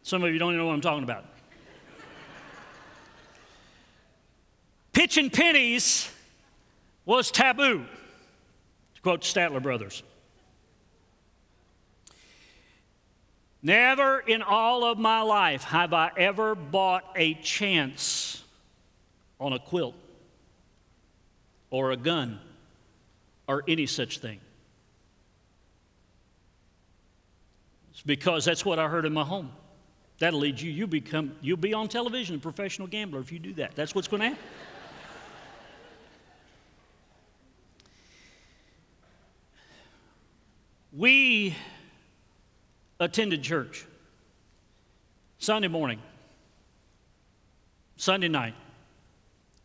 Some 0.02 0.24
of 0.24 0.32
you 0.32 0.38
don't 0.38 0.52
even 0.52 0.58
know 0.58 0.66
what 0.68 0.72
I'm 0.72 0.80
talking 0.80 1.04
about. 1.04 1.26
Pitching 4.92 5.28
pennies 5.28 6.10
was 7.04 7.30
taboo 7.30 7.84
to 9.00 9.02
quote 9.02 9.22
Statler 9.22 9.62
Brothers. 9.62 10.02
Never 13.62 14.20
in 14.20 14.42
all 14.42 14.84
of 14.84 14.98
my 14.98 15.20
life 15.20 15.64
have 15.64 15.92
I 15.92 16.10
ever 16.16 16.54
bought 16.54 17.04
a 17.14 17.34
chance 17.34 18.42
on 19.38 19.52
a 19.52 19.58
quilt 19.58 19.94
or 21.70 21.90
a 21.92 21.96
gun 21.96 22.38
or 23.46 23.62
any 23.68 23.86
such 23.86 24.18
thing. 24.18 24.40
It's 27.92 28.02
because 28.02 28.46
that's 28.46 28.64
what 28.64 28.78
I 28.78 28.88
heard 28.88 29.04
in 29.04 29.12
my 29.12 29.24
home. 29.24 29.50
That'll 30.20 30.40
lead 30.40 30.60
you. 30.60 30.70
You 30.70 30.86
become. 30.86 31.32
You'll 31.40 31.56
be 31.56 31.74
on 31.74 31.88
television, 31.88 32.36
a 32.36 32.38
professional 32.38 32.88
gambler, 32.88 33.20
if 33.20 33.32
you 33.32 33.38
do 33.38 33.52
that. 33.54 33.74
That's 33.74 33.94
what's 33.94 34.08
going 34.08 34.20
to 34.20 34.28
happen. 34.28 34.42
We 40.92 41.54
attended 42.98 43.42
church 43.42 43.86
Sunday 45.38 45.68
morning, 45.68 46.00
Sunday 47.96 48.28
night, 48.28 48.54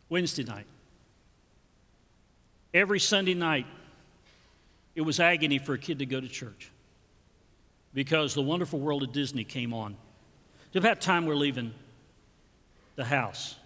Wednesday 0.08 0.44
night. 0.44 0.66
Every 2.72 3.00
Sunday 3.00 3.34
night, 3.34 3.66
it 4.94 5.00
was 5.00 5.18
agony 5.18 5.58
for 5.58 5.74
a 5.74 5.78
kid 5.78 5.98
to 5.98 6.06
go 6.06 6.20
to 6.20 6.28
church 6.28 6.70
because 7.92 8.34
the 8.34 8.42
wonderful 8.42 8.78
world 8.78 9.02
of 9.02 9.12
Disney 9.12 9.42
came 9.42 9.74
on. 9.74 9.96
It's 10.68 10.76
about 10.76 11.00
time 11.00 11.26
we're 11.26 11.34
leaving 11.34 11.74
the 12.94 13.04
house. 13.04 13.56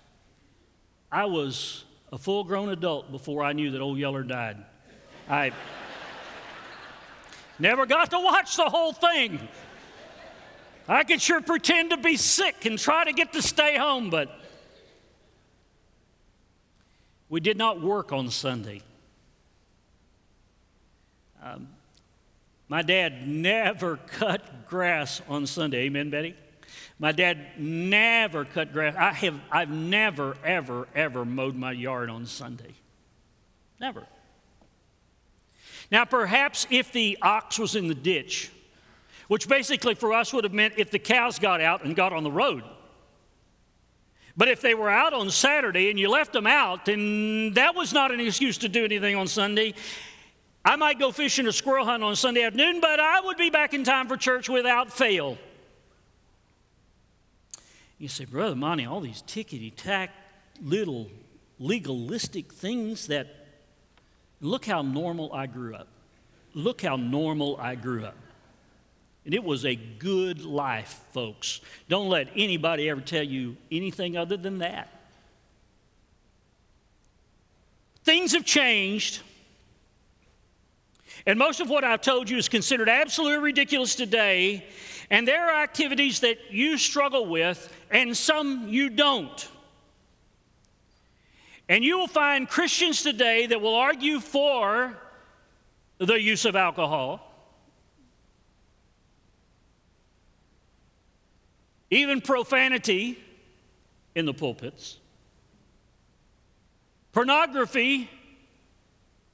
I 1.13 1.27
was 1.27 1.85
a 2.11 2.17
full 2.17 2.45
grown 2.45 2.71
adult 2.71 3.11
before 3.11 3.43
I 3.43 3.53
knew 3.53 3.73
that 3.73 3.81
old 3.81 3.99
Yeller 3.99 4.23
died. 4.23 4.57
I. 5.29 5.53
Never 7.61 7.85
got 7.85 8.11
to 8.11 8.19
watch 8.19 8.57
the 8.57 8.65
whole 8.65 8.93
thing. 8.93 9.47
I 10.89 11.05
could 11.05 11.21
sure 11.21 11.41
pretend 11.41 11.91
to 11.91 11.99
be 11.99 12.17
sick 12.17 12.65
and 12.65 12.79
try 12.79 13.05
to 13.05 13.13
get 13.13 13.35
to 13.35 13.43
stay 13.43 13.77
home, 13.77 14.11
but 14.11 14.35
we 17.29 17.39
did 17.39 17.59
not 17.59 17.81
work 17.81 18.13
on 18.13 18.31
Sunday. 18.31 18.83
Um, 21.43 21.69
my 22.69 22.83
dad 22.83 23.29
never 23.29 23.99
cut 23.99 24.67
grass 24.67 25.21
on 25.29 25.47
Sunday. 25.47 25.85
Amen, 25.85 26.11
Betty? 26.11 26.35
My 26.99 27.13
dad 27.13 27.59
never 27.59 28.45
cut 28.45 28.73
grass. 28.73 28.95
I 28.97 29.13
have, 29.13 29.41
I've 29.51 29.71
never, 29.71 30.37
ever, 30.45 30.89
ever 30.95 31.25
mowed 31.25 31.57
my 31.57 31.73
yard 31.73 32.11
on 32.11 32.27
Sunday. 32.27 32.75
Never. 33.79 34.07
Now, 35.91 36.05
perhaps 36.05 36.67
if 36.71 36.93
the 36.93 37.19
ox 37.23 37.59
was 37.59 37.77
in 37.77 37.89
the 37.89 37.95
ditch, 37.95 38.51
which 39.29 39.49
basically 39.49 39.95
for 39.95 40.13
us 40.13 40.33
would 40.33 40.45
have 40.45 40.53
meant 40.53 40.75
if 40.77 40.91
the 40.91 40.99
cows 40.99 41.39
got 41.39 41.61
out 41.61 41.85
and 41.85 41.95
got 41.95 42.13
on 42.13 42.25
the 42.25 42.31
road. 42.31 42.65
But 44.37 44.49
if 44.49 44.61
they 44.61 44.75
were 44.75 44.91
out 44.91 45.13
on 45.13 45.31
Saturday 45.31 45.91
and 45.91 45.99
you 45.99 46.09
left 46.09 46.33
them 46.33 46.47
out, 46.47 46.85
then 46.85 47.53
that 47.55 47.75
was 47.75 47.93
not 47.93 48.11
an 48.11 48.21
excuse 48.21 48.59
to 48.59 48.69
do 48.69 48.85
anything 48.85 49.17
on 49.17 49.29
Sunday. 49.29 49.75
I 50.65 50.77
might 50.77 50.99
go 50.99 51.13
fishing 51.13 51.47
or 51.47 51.53
squirrel 51.53 51.85
hunt 51.85 52.03
on 52.03 52.17
Sunday 52.17 52.43
afternoon, 52.43 52.81
but 52.81 53.01
I 53.01 53.21
would 53.21 53.37
be 53.37 53.51
back 53.51 53.73
in 53.73 53.85
time 53.85 54.09
for 54.09 54.17
church 54.17 54.49
without 54.49 54.93
fail. 54.93 55.39
You 57.99 58.09
say, 58.09 58.25
Brother 58.25 58.57
Monty, 58.57 58.87
all 58.87 59.01
these 59.01 59.23
tickety 59.23 59.73
tack 59.75 60.11
little 60.63 61.09
legalistic 61.59 62.53
things 62.53 63.07
that 63.09 63.40
Look 64.41 64.65
how 64.65 64.83
normal 64.83 65.33
I 65.33 65.47
grew 65.47 65.75
up. 65.75 65.89
Look 66.55 66.83
how 66.83 66.97
normal 66.97 67.57
I 67.59 67.75
grew 67.75 68.05
up. 68.05 68.17
And 69.25 69.35
it 69.35 69.45
was 69.45 69.67
a 69.67 69.75
good 69.77 70.43
life, 70.43 71.01
folks. 71.13 71.61
Don't 71.89 72.09
let 72.09 72.29
anybody 72.35 72.89
ever 72.89 73.01
tell 73.01 73.23
you 73.23 73.57
anything 73.71 74.17
other 74.17 74.37
than 74.37 74.59
that. 74.59 74.89
Things 78.03 78.33
have 78.33 78.45
changed. 78.45 79.21
And 81.27 81.39
most 81.39 81.61
of 81.61 81.69
what 81.69 81.85
I've 81.85 82.01
told 82.01 82.31
you 82.31 82.39
is 82.39 82.49
considered 82.49 82.89
absolutely 82.89 83.39
ridiculous 83.39 83.95
today. 83.95 84.65
And 85.11 85.29
there 85.29 85.51
are 85.51 85.63
activities 85.63 86.21
that 86.21 86.39
you 86.51 86.79
struggle 86.79 87.27
with, 87.27 87.73
and 87.91 88.17
some 88.17 88.69
you 88.69 88.89
don't. 88.89 89.49
And 91.71 91.85
you 91.85 91.99
will 91.99 92.09
find 92.09 92.49
Christians 92.49 93.05
today 93.05 93.47
that 93.47 93.61
will 93.61 93.77
argue 93.77 94.19
for 94.19 94.99
the 95.99 96.21
use 96.21 96.45
of 96.45 96.57
alcohol, 96.57 97.33
even 101.89 102.21
profanity 102.21 103.21
in 104.17 104.27
the 104.27 104.35
pulpits, 104.35 104.99
pornography, 107.13 108.11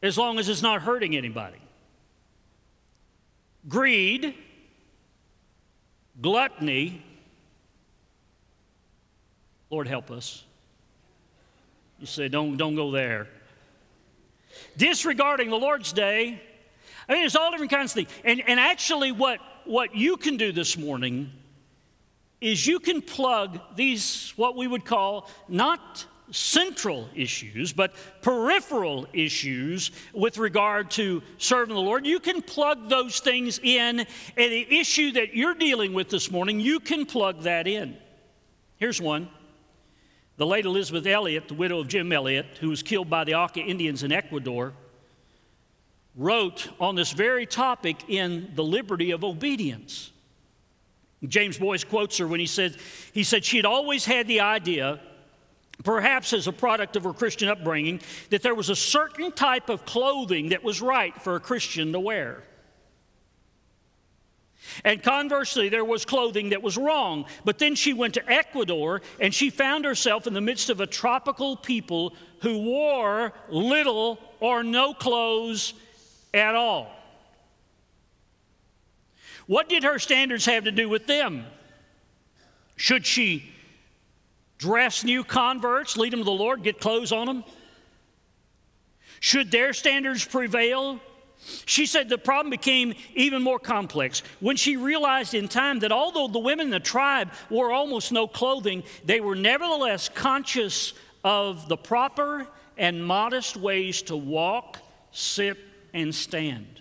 as 0.03 0.19
long 0.19 0.39
as 0.39 0.51
it's 0.51 0.61
not 0.61 0.83
hurting 0.83 1.17
anybody, 1.17 1.63
greed, 3.67 4.35
gluttony. 6.21 7.03
Lord 9.71 9.89
help 9.89 10.11
us 10.11 10.45
you 11.99 12.07
say, 12.07 12.29
don't, 12.29 12.57
don't 12.57 12.75
go 12.75 12.91
there. 12.91 13.29
disregarding 14.77 15.51
the 15.51 15.57
Lord's 15.57 15.93
day. 15.93 16.41
I 17.09 17.15
mean, 17.15 17.25
it's 17.25 17.37
all 17.37 17.51
different 17.51 17.71
kinds 17.73 17.93
of 17.93 17.95
things. 17.95 18.11
And, 18.25 18.43
and 18.47 18.59
actually, 18.59 19.13
what, 19.13 19.41
what 19.65 19.95
you 19.95 20.17
can 20.17 20.37
do 20.37 20.53
this 20.53 20.77
morning 20.77 21.31
is 22.41 22.67
you 22.67 22.81
can 22.81 23.01
plug 23.01 23.61
these, 23.77 24.33
what 24.37 24.57
we 24.57 24.67
would 24.67 24.85
call, 24.85 25.31
not 25.49 26.07
central 26.33 27.09
issues, 27.15 27.73
but 27.73 27.95
peripheral 28.21 29.07
issues 29.13 29.93
with 30.13 30.39
regard 30.39 30.91
to 30.91 31.23
serving 31.39 31.75
the 31.75 31.81
Lord. 31.81 32.05
You 32.05 32.19
can 32.19 32.43
plug 32.43 32.89
those 32.89 33.21
things 33.21 33.61
in, 33.63 34.01
and 34.01 34.07
the 34.37 34.79
issue 34.79 35.13
that 35.13 35.35
you're 35.35 35.55
dealing 35.55 35.95
with 35.95 36.11
this 36.11 36.31
morning, 36.31 36.59
you 36.59 36.81
can 36.81 37.07
plug 37.07 37.43
that 37.43 37.69
in. 37.69 37.97
Here's 38.77 39.01
one. 39.01 39.29
The 40.37 40.47
late 40.47 40.67
Elisabeth 40.67 41.07
Elliot, 41.07 41.49
the 41.49 41.55
widow 41.55 41.81
of 41.81 41.89
Jim 41.89 42.13
Elliot, 42.13 42.47
who 42.61 42.69
was 42.69 42.83
killed 42.83 43.09
by 43.09 43.25
the 43.25 43.35
Auca 43.35 43.61
Indians 43.61 44.03
in 44.03 44.13
Ecuador, 44.13 44.75
wrote 46.15 46.69
on 46.79 46.95
this 46.95 47.13
very 47.13 47.47
topic 47.47 48.09
in 48.09 48.53
The 48.55 48.65
Liberty 48.65 49.13
of 49.13 49.25
Obedience. 49.25 50.13
James 51.27 51.59
Boice 51.59 51.85
quotes 51.85 52.19
her 52.19 52.27
when 52.27 52.41
he 52.41 52.47
said, 52.47 52.77
he 53.13 53.25
said 53.25 53.45
she 53.45 53.57
had 53.57 53.67
always 53.67 54.05
had 54.05 54.27
the 54.27 54.41
idea 54.41 55.01
perhaps 55.85 56.33
as 56.33 56.47
a 56.47 56.53
product 56.53 56.97
of 56.97 57.05
her 57.05 57.13
Christian 57.13 57.49
upbringing, 57.49 58.01
that 58.31 58.43
there 58.43 58.55
was 58.55 58.71
a 58.71 58.77
certain 58.77 59.33
type 59.33 59.69
of 59.69 59.85
clothing 59.85 60.51
that 60.51 60.65
was 60.65 60.81
right 60.81 61.21
for 61.21 61.37
a 61.37 61.41
Christian 61.41 61.93
to 61.93 62.01
wear. 62.01 62.43
And 64.85 65.03
conversely, 65.03 65.69
there 65.69 65.85
was 65.85 66.05
clothing 66.05 66.51
that 66.51 66.63
was 66.63 66.77
wrong. 66.77 67.27
But 67.45 67.59
then 67.59 67.75
she 67.75 67.93
went 67.93 68.15
to 68.15 68.31
Ecuador 68.31 69.03
and 69.21 69.35
she 69.35 69.51
found 69.51 69.85
herself 69.85 70.27
in 70.27 70.35
the 70.35 70.41
midst 70.41 70.71
of 70.71 70.81
a 70.81 70.87
tropical 70.87 71.57
people 71.57 72.15
who 72.41 72.59
wore 72.59 73.33
little 73.49 74.19
or 74.41 74.63
no 74.63 74.95
clothes 74.95 75.75
at 76.35 76.55
all. 76.55 76.93
What 79.47 79.69
did 79.69 79.85
her 79.85 79.99
standards 79.99 80.45
have 80.47 80.65
to 80.65 80.73
do 80.73 80.89
with 80.89 81.07
them? 81.07 81.47
Should 82.77 83.07
she 83.07 83.51
dress 84.59 85.05
new 85.05 85.23
converts, 85.25 85.97
lead 85.97 86.13
them 86.13 86.21
to 86.21 86.25
the 86.25 86.31
Lord, 86.31 86.63
get 86.63 86.81
clothes 86.81 87.13
on 87.13 87.27
them? 87.27 87.45
Should 89.21 89.51
their 89.51 89.73
standards 89.73 90.25
prevail? 90.25 91.01
She 91.65 91.87
said 91.87 92.09
the 92.09 92.19
problem 92.19 92.51
became 92.51 92.95
even 93.15 93.43
more 93.43 93.59
complex 93.59 94.23
when 94.41 94.57
she 94.57 94.77
realized 94.77 95.35
in 95.35 95.49
time 95.49 95.81
that 95.81 95.93
although 95.93 96.29
the 96.29 96.39
women 96.39 96.67
in 96.67 96.71
the 96.71 96.81
tribe 96.81 97.31
wore 97.51 97.71
almost 97.71 98.11
no 98.11 98.27
clothing, 98.27 98.83
they 99.05 99.21
were 99.21 99.37
nevertheless 99.37 100.09
conscious 100.09 100.93
of 101.23 101.69
the 101.69 101.77
proper 101.77 102.47
and 102.77 103.05
modest 103.05 103.57
ways 103.57 104.03
to 104.03 104.17
walk, 104.17 104.79
sit, 105.13 105.59
and 105.95 106.15
stand. 106.15 106.81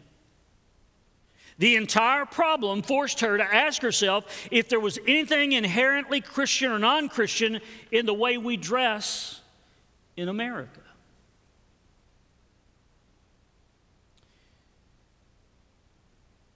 The 1.57 1.77
entire 1.77 2.25
problem 2.25 2.81
forced 2.81 3.21
her 3.21 3.37
to 3.37 3.43
ask 3.43 3.81
herself 3.81 4.47
if 4.51 4.67
there 4.67 4.79
was 4.79 4.99
anything 5.07 5.53
inherently 5.53 6.19
Christian 6.19 6.71
or 6.71 6.79
non 6.79 7.07
Christian 7.07 7.61
in 7.91 8.05
the 8.05 8.13
way 8.13 8.37
we 8.37 8.57
dress 8.57 9.41
in 10.17 10.27
America. 10.27 10.81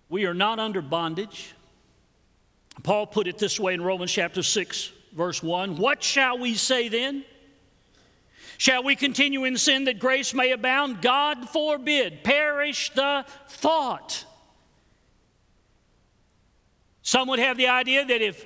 We 0.09 0.25
are 0.25 0.33
not 0.33 0.59
under 0.59 0.81
bondage. 0.81 1.53
Paul 2.81 3.05
put 3.05 3.27
it 3.27 3.37
this 3.37 3.59
way 3.59 3.75
in 3.75 3.81
Romans 3.81 4.11
chapter 4.11 4.41
6, 4.41 4.91
verse 5.13 5.43
1 5.43 5.77
What 5.77 6.03
shall 6.03 6.39
we 6.39 6.55
say 6.55 6.89
then? 6.89 7.23
Shall 8.57 8.83
we 8.83 8.95
continue 8.97 9.45
in 9.45 9.57
sin 9.57 9.85
that 9.85 9.99
grace 9.99 10.33
may 10.33 10.51
abound? 10.51 11.01
God 11.01 11.47
forbid. 11.49 12.25
Perish 12.25 12.91
the 12.93 13.23
thought. 13.47 14.25
Some 17.01 17.29
would 17.29 17.39
have 17.39 17.55
the 17.55 17.67
idea 17.67 18.03
that 18.03 18.21
if 18.21 18.45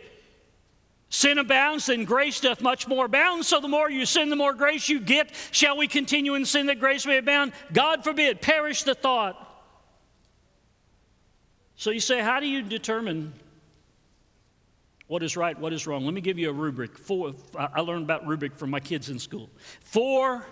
sin 1.10 1.40
abounds, 1.40 1.88
then 1.88 2.06
grace 2.06 2.40
doth 2.42 2.62
much 2.62 2.88
more 2.88 3.06
abound. 3.06 3.46
So 3.46 3.60
the 3.60 3.68
more 3.68 3.90
you 3.90 4.06
sin, 4.06 4.30
the 4.30 4.36
more 4.36 4.54
grace 4.54 4.88
you 4.88 5.00
get. 5.00 5.32
Shall 5.52 5.78
we 5.78 5.88
continue 5.88 6.36
in 6.36 6.46
sin 6.46 6.68
that 6.68 6.80
grace 6.80 7.08
may 7.08 7.18
abound? 7.18 7.54
God 7.72 8.04
forbid, 8.04 8.40
perish 8.40 8.84
the 8.84 8.96
thought. 8.96 9.53
So 11.76 11.92
you 11.92 12.00
say, 12.00 12.22
how 12.22 12.40
do 12.40 12.48
you 12.48 12.62
determine 12.62 13.34
what 15.08 15.22
is 15.22 15.36
right, 15.36 15.58
what 15.60 15.74
is 15.74 15.86
wrong? 15.86 16.06
Let 16.06 16.14
me 16.14 16.22
give 16.22 16.40
you 16.40 16.50
a 16.50 16.54
rubric. 16.54 16.98
Four, 16.98 17.34
I 17.56 17.82
learned 17.82 18.04
about 18.04 18.26
rubric 18.26 18.56
from 18.56 18.70
my 18.70 18.80
kids 18.80 19.10
in 19.10 19.20
school. 19.20 19.50
Four, 19.82 20.46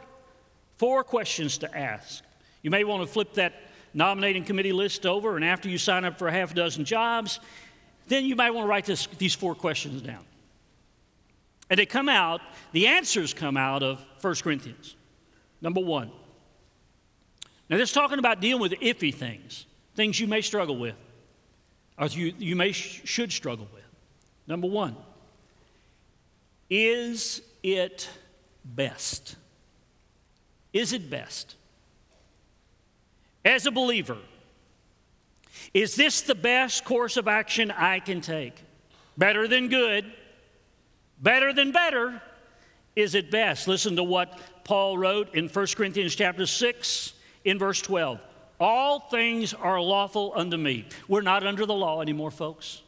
four 0.78 1.04
questions 1.04 1.58
to 1.60 1.78
ask. 1.78 2.24
You 2.62 2.70
may 2.70 2.84
want 2.84 3.02
to 3.02 3.08
flip 3.12 3.34
that 3.34 3.54
nominating 3.94 4.44
committee 4.44 4.72
list 4.72 5.06
over, 5.06 5.36
and 5.36 5.44
after 5.44 5.70
you 5.70 5.78
sign 5.78 6.06
up 6.06 6.20
for 6.20 6.28
a 6.28 6.32
half 6.32 6.54
dozen 6.54 6.86
jobs, 6.86 7.40
then 8.08 8.26
you 8.26 8.36
might 8.36 8.52
want 8.52 8.66
to 8.66 8.70
write 8.70 8.86
this, 8.86 9.08
these 9.18 9.34
four 9.34 9.56
questions 9.56 10.02
down. 10.02 10.24
And 11.70 11.80
they 11.80 11.86
come 11.86 12.10
out, 12.10 12.42
the 12.74 12.88
answers 12.88 13.34
come 13.34 13.56
out 13.56 13.82
of 13.82 14.04
1 14.20 14.36
Corinthians. 14.36 14.96
Number 15.62 15.80
one. 15.80 16.12
Now, 17.70 17.78
this 17.78 17.90
is 17.90 17.94
talking 17.94 18.20
about 18.20 18.42
dealing 18.42 18.62
with 18.62 18.74
iffy 18.74 19.16
things, 19.16 19.66
things 19.96 20.20
you 20.20 20.28
may 20.28 20.42
struggle 20.42 20.78
with, 20.78 20.96
you, 22.10 22.34
you 22.38 22.56
may 22.56 22.72
sh- 22.72 23.02
should 23.06 23.32
struggle 23.32 23.68
with. 23.74 23.84
Number 24.48 24.68
one. 24.68 24.96
Is 26.70 27.42
it 27.64 28.10
best? 28.66 29.36
Is 30.74 30.94
it 30.94 31.10
best? 31.10 31.56
As 33.44 33.66
a 33.66 33.72
believer, 33.72 34.18
is 35.74 35.96
this 35.96 36.22
the 36.22 36.36
best 36.36 36.86
course 36.86 37.18
of 37.18 37.28
action 37.28 37.72
I 37.72 38.00
can 38.00 38.22
take? 38.22 38.56
Better 39.18 39.48
than 39.48 39.68
good, 39.68 40.12
better 41.22 41.54
than 41.54 41.72
better. 41.72 42.22
Is 42.96 43.16
it 43.16 43.32
best? 43.32 43.68
Listen 43.68 43.96
to 43.96 44.04
what 44.04 44.40
Paul 44.64 44.98
wrote 44.98 45.34
in 45.34 45.48
1 45.48 45.68
Corinthians 45.76 46.16
chapter 46.16 46.46
6 46.46 47.14
in 47.46 47.58
verse 47.58 47.82
12. 47.82 48.20
All 48.62 49.00
things 49.00 49.56
are 49.56 49.82
lawful 49.82 50.34
unto 50.36 50.56
me. 50.56 50.86
We're 51.08 51.22
not 51.22 51.44
under 51.44 51.66
the 51.66 51.74
law 51.74 52.00
anymore, 52.00 52.30
folks. 52.30 52.84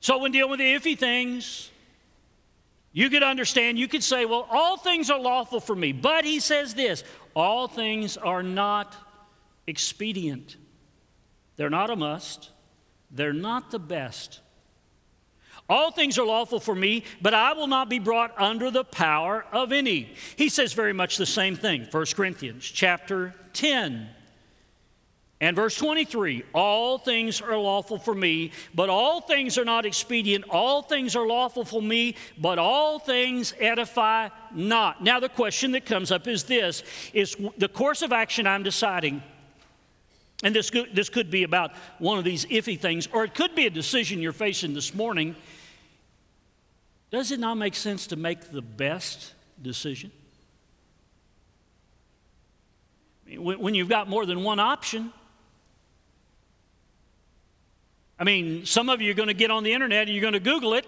So 0.00 0.18
when 0.18 0.30
dealing 0.30 0.50
with 0.50 0.60
the 0.60 0.74
iffy 0.74 0.96
things, 0.96 1.70
you 2.92 3.08
could 3.08 3.22
understand, 3.22 3.78
you 3.78 3.88
could 3.88 4.02
say, 4.02 4.26
well, 4.26 4.46
all 4.50 4.76
things 4.76 5.08
are 5.08 5.18
lawful 5.18 5.58
for 5.58 5.74
me. 5.74 5.92
But 5.92 6.26
he 6.26 6.38
says 6.38 6.74
this 6.74 7.02
all 7.34 7.66
things 7.66 8.18
are 8.18 8.42
not 8.42 8.94
expedient. 9.66 10.58
They're 11.56 11.70
not 11.70 11.88
a 11.88 11.96
must, 11.96 12.50
they're 13.10 13.32
not 13.32 13.70
the 13.70 13.78
best. 13.78 14.40
All 15.70 15.92
things 15.92 16.18
are 16.18 16.26
lawful 16.26 16.58
for 16.58 16.74
me, 16.74 17.04
but 17.22 17.32
I 17.32 17.52
will 17.52 17.68
not 17.68 17.88
be 17.88 18.00
brought 18.00 18.34
under 18.36 18.72
the 18.72 18.82
power 18.82 19.46
of 19.52 19.70
any. 19.70 20.12
He 20.34 20.48
says 20.48 20.72
very 20.72 20.92
much 20.92 21.16
the 21.16 21.24
same 21.24 21.54
thing. 21.54 21.86
1 21.88 22.06
Corinthians 22.16 22.64
chapter 22.64 23.36
10 23.52 24.08
and 25.40 25.54
verse 25.54 25.76
23 25.76 26.42
All 26.52 26.98
things 26.98 27.40
are 27.40 27.56
lawful 27.56 28.00
for 28.00 28.16
me, 28.16 28.50
but 28.74 28.90
all 28.90 29.20
things 29.20 29.56
are 29.58 29.64
not 29.64 29.86
expedient. 29.86 30.44
All 30.50 30.82
things 30.82 31.14
are 31.14 31.26
lawful 31.26 31.64
for 31.64 31.80
me, 31.80 32.16
but 32.36 32.58
all 32.58 32.98
things 32.98 33.54
edify 33.60 34.28
not. 34.52 35.04
Now, 35.04 35.20
the 35.20 35.28
question 35.28 35.70
that 35.72 35.86
comes 35.86 36.10
up 36.10 36.26
is 36.26 36.42
this 36.42 36.82
is 37.12 37.36
the 37.58 37.68
course 37.68 38.02
of 38.02 38.12
action 38.12 38.44
I'm 38.44 38.64
deciding 38.64 39.22
and 40.42 40.54
this 40.54 40.70
could, 40.70 40.94
this 40.94 41.08
could 41.08 41.30
be 41.30 41.42
about 41.42 41.72
one 41.98 42.18
of 42.18 42.24
these 42.24 42.46
iffy 42.46 42.78
things, 42.78 43.08
or 43.12 43.24
it 43.24 43.34
could 43.34 43.54
be 43.54 43.66
a 43.66 43.70
decision 43.70 44.22
you're 44.22 44.32
facing 44.32 44.72
this 44.72 44.94
morning. 44.94 45.36
Does 47.10 47.32
it 47.32 47.40
not 47.40 47.54
make 47.54 47.74
sense 47.74 48.06
to 48.08 48.16
make 48.16 48.52
the 48.52 48.62
best 48.62 49.34
decision? 49.60 50.12
When 53.36 53.74
you've 53.74 53.88
got 53.88 54.08
more 54.08 54.26
than 54.26 54.42
one 54.42 54.58
option, 54.58 55.12
I 58.18 58.24
mean, 58.24 58.66
some 58.66 58.88
of 58.88 59.00
you 59.00 59.10
are 59.10 59.14
going 59.14 59.28
to 59.28 59.34
get 59.34 59.50
on 59.50 59.64
the 59.64 59.72
internet 59.72 60.02
and 60.02 60.10
you're 60.10 60.20
going 60.20 60.34
to 60.34 60.40
Google 60.40 60.74
it, 60.74 60.86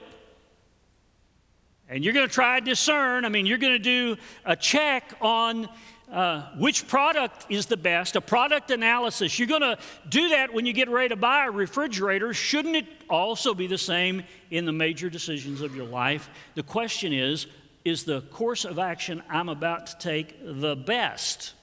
and 1.89 2.05
you're 2.05 2.15
going 2.15 2.27
to 2.27 2.33
try 2.33 2.59
to 2.61 2.65
discern. 2.65 3.25
I 3.25 3.29
mean, 3.29 3.47
you're 3.47 3.59
going 3.59 3.75
to 3.75 3.79
do 3.79 4.17
a 4.45 4.55
check 4.55 5.15
on 5.21 5.69
uh, 6.13 6.43
which 6.59 6.87
product 6.87 7.47
is 7.49 7.67
the 7.67 7.77
best, 7.77 8.17
a 8.17 8.21
product 8.21 8.71
analysis. 8.71 9.39
You're 9.39 9.49
going 9.49 9.63
to 9.63 9.79
do 10.09 10.29
that 10.29 10.53
when 10.53 10.67
you 10.67 10.75
get 10.75 10.91
ready 10.91 11.09
to 11.09 11.17
buy 11.17 11.47
a 11.47 11.51
refrigerator. 11.51 12.35
Shouldn't 12.35 12.77
it 12.77 12.87
also 13.09 13.55
be 13.55 13.67
the 13.67 13.79
same 13.79 14.23
in 14.51 14.67
the 14.67 14.73
major 14.73 15.09
decisions 15.09 15.63
of 15.63 15.75
your 15.75 15.87
life? 15.87 16.29
The 16.55 16.63
question 16.63 17.13
is 17.13 17.47
is 17.85 18.05
the 18.05 18.21
course 18.21 18.65
of 18.65 18.79
action 18.79 19.23
I'm 19.29 19.49
about 19.49 19.89
to 19.89 19.99
take 19.99 20.37
the 20.41 20.77
best? 20.77 21.55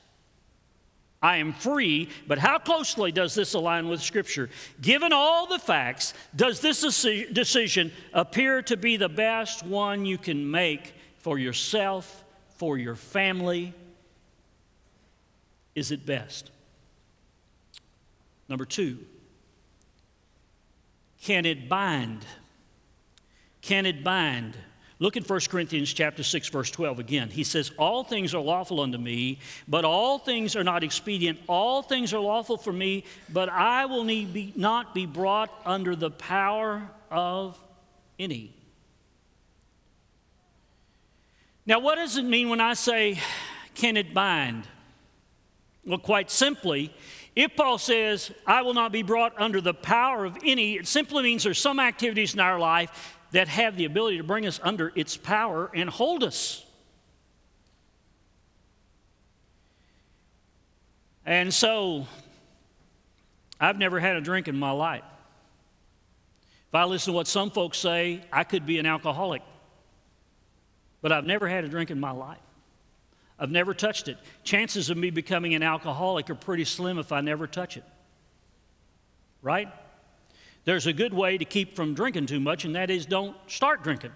I 1.21 1.37
am 1.37 1.53
free, 1.53 2.09
but 2.27 2.39
how 2.39 2.59
closely 2.59 3.11
does 3.11 3.35
this 3.35 3.53
align 3.53 3.87
with 3.87 4.01
Scripture? 4.01 4.49
Given 4.81 5.13
all 5.13 5.47
the 5.47 5.59
facts, 5.59 6.13
does 6.35 6.59
this 6.59 6.81
decision 6.81 7.91
appear 8.13 8.61
to 8.63 8.75
be 8.75 8.97
the 8.97 9.09
best 9.09 9.65
one 9.65 10.05
you 10.05 10.17
can 10.17 10.49
make 10.49 10.93
for 11.19 11.37
yourself, 11.37 12.23
for 12.57 12.77
your 12.77 12.95
family, 12.95 13.73
is 15.75 15.91
it 15.91 16.05
best? 16.05 16.51
Number 18.47 18.65
two, 18.65 18.99
can 21.21 21.45
it 21.45 21.69
bind? 21.69 22.25
Can 23.61 23.85
it 23.85 24.03
bind? 24.03 24.55
Look 25.01 25.15
at 25.15 25.29
1 25.29 25.39
Corinthians 25.49 25.93
chapter 25.93 26.23
6 26.23 26.49
verse 26.49 26.69
12 26.71 26.99
again. 26.99 27.29
He 27.29 27.45
says, 27.45 27.71
"All 27.77 28.03
things 28.03 28.33
are 28.33 28.41
lawful 28.41 28.81
unto 28.81 28.97
me, 28.97 29.39
but 29.65 29.85
all 29.85 30.19
things 30.19 30.57
are 30.57 30.63
not 30.63 30.83
expedient. 30.83 31.39
All 31.47 31.81
things 31.81 32.13
are 32.13 32.19
lawful 32.19 32.57
for 32.57 32.73
me, 32.73 33.05
but 33.29 33.47
I 33.47 33.85
will 33.85 34.03
be, 34.03 34.51
not 34.57 34.93
be 34.93 35.05
brought 35.05 35.51
under 35.65 35.95
the 35.95 36.11
power 36.11 36.89
of 37.09 37.57
any." 38.17 38.53
Now, 41.65 41.79
what 41.79 41.95
does 41.95 42.17
it 42.17 42.25
mean 42.25 42.49
when 42.49 42.59
I 42.59 42.73
say, 42.73 43.21
"Can 43.75 43.95
it 43.95 44.13
bind?" 44.13 44.67
Well, 45.89 45.97
quite 45.97 46.29
simply, 46.29 46.93
if 47.35 47.55
Paul 47.55 47.79
says, 47.79 48.31
I 48.45 48.61
will 48.61 48.75
not 48.75 48.91
be 48.91 49.01
brought 49.01 49.33
under 49.41 49.59
the 49.59 49.73
power 49.73 50.23
of 50.23 50.37
any, 50.45 50.75
it 50.75 50.85
simply 50.85 51.23
means 51.23 51.43
there's 51.43 51.57
some 51.57 51.79
activities 51.79 52.35
in 52.35 52.39
our 52.39 52.59
life 52.59 53.17
that 53.31 53.47
have 53.47 53.75
the 53.75 53.85
ability 53.85 54.17
to 54.17 54.23
bring 54.23 54.45
us 54.45 54.59
under 54.61 54.93
its 54.93 55.17
power 55.17 55.71
and 55.73 55.89
hold 55.89 56.23
us. 56.23 56.63
And 61.25 61.51
so, 61.51 62.05
I've 63.59 63.79
never 63.79 63.99
had 63.99 64.15
a 64.15 64.21
drink 64.21 64.47
in 64.47 64.59
my 64.59 64.71
life. 64.71 65.03
If 66.67 66.75
I 66.75 66.83
listen 66.83 67.13
to 67.13 67.15
what 67.15 67.25
some 67.25 67.49
folks 67.49 67.79
say, 67.79 68.21
I 68.31 68.43
could 68.43 68.67
be 68.67 68.77
an 68.77 68.85
alcoholic. 68.85 69.41
But 71.01 71.11
I've 71.11 71.25
never 71.25 71.47
had 71.47 71.63
a 71.63 71.67
drink 71.67 71.89
in 71.89 71.99
my 71.99 72.11
life. 72.11 72.37
I've 73.39 73.51
never 73.51 73.73
touched 73.73 74.09
it. 74.09 74.17
Chances 74.43 74.89
of 74.89 74.97
me 74.97 75.11
becoming 75.11 75.53
an 75.53 75.63
alcoholic 75.63 76.29
are 76.29 76.35
pretty 76.35 76.65
slim 76.65 76.99
if 76.99 77.11
I 77.11 77.21
never 77.21 77.47
touch 77.47 77.77
it. 77.77 77.85
Right? 79.41 79.69
There's 80.65 80.87
a 80.87 80.93
good 80.93 81.13
way 81.13 81.37
to 81.37 81.45
keep 81.45 81.75
from 81.75 81.93
drinking 81.93 82.25
too 82.25 82.41
much, 82.41 82.65
and 82.65 82.75
that 82.75 82.89
is 82.89 83.05
don't 83.05 83.35
start 83.47 83.81
drinking. 83.81 84.11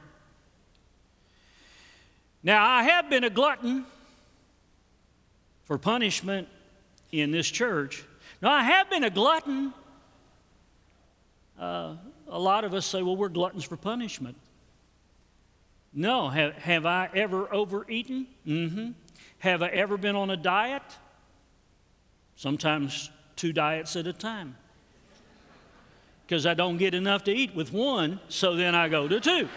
Now, 2.43 2.67
I 2.67 2.83
have 2.83 3.09
been 3.09 3.23
a 3.23 3.29
glutton 3.29 3.86
for 5.63 5.77
punishment 5.77 6.49
in 7.13 7.31
this 7.31 7.49
church. 7.49 8.03
Now, 8.41 8.51
I 8.51 8.63
have 8.63 8.89
been 8.89 9.05
a 9.05 9.09
glutton. 9.09 9.73
Uh, 11.57 11.95
a 12.27 12.39
lot 12.39 12.65
of 12.65 12.73
us 12.73 12.86
say, 12.86 13.01
well, 13.01 13.15
we're 13.15 13.29
gluttons 13.29 13.63
for 13.63 13.77
punishment. 13.77 14.36
No, 15.93 16.27
have, 16.27 16.55
have 16.55 16.86
I 16.86 17.09
ever 17.15 17.53
overeaten? 17.53 18.27
Mm-hmm. 18.45 18.91
Have 19.43 19.62
I 19.62 19.67
ever 19.67 19.97
been 19.97 20.15
on 20.15 20.29
a 20.29 20.38
diet? 20.38 20.84
Sometimes 22.38 23.12
two 23.36 23.51
diets 23.51 23.97
at 23.97 24.08
a 24.08 24.13
time 24.13 24.56
because 26.25 26.45
I 26.45 26.53
don't 26.53 26.77
get 26.77 26.93
enough 26.93 27.25
to 27.25 27.32
eat 27.34 27.53
with 27.53 27.73
one, 27.73 28.21
so 28.29 28.56
then 28.56 28.73
I 28.73 28.88
go 28.88 29.06
to 29.06 29.19
two. 29.19 29.49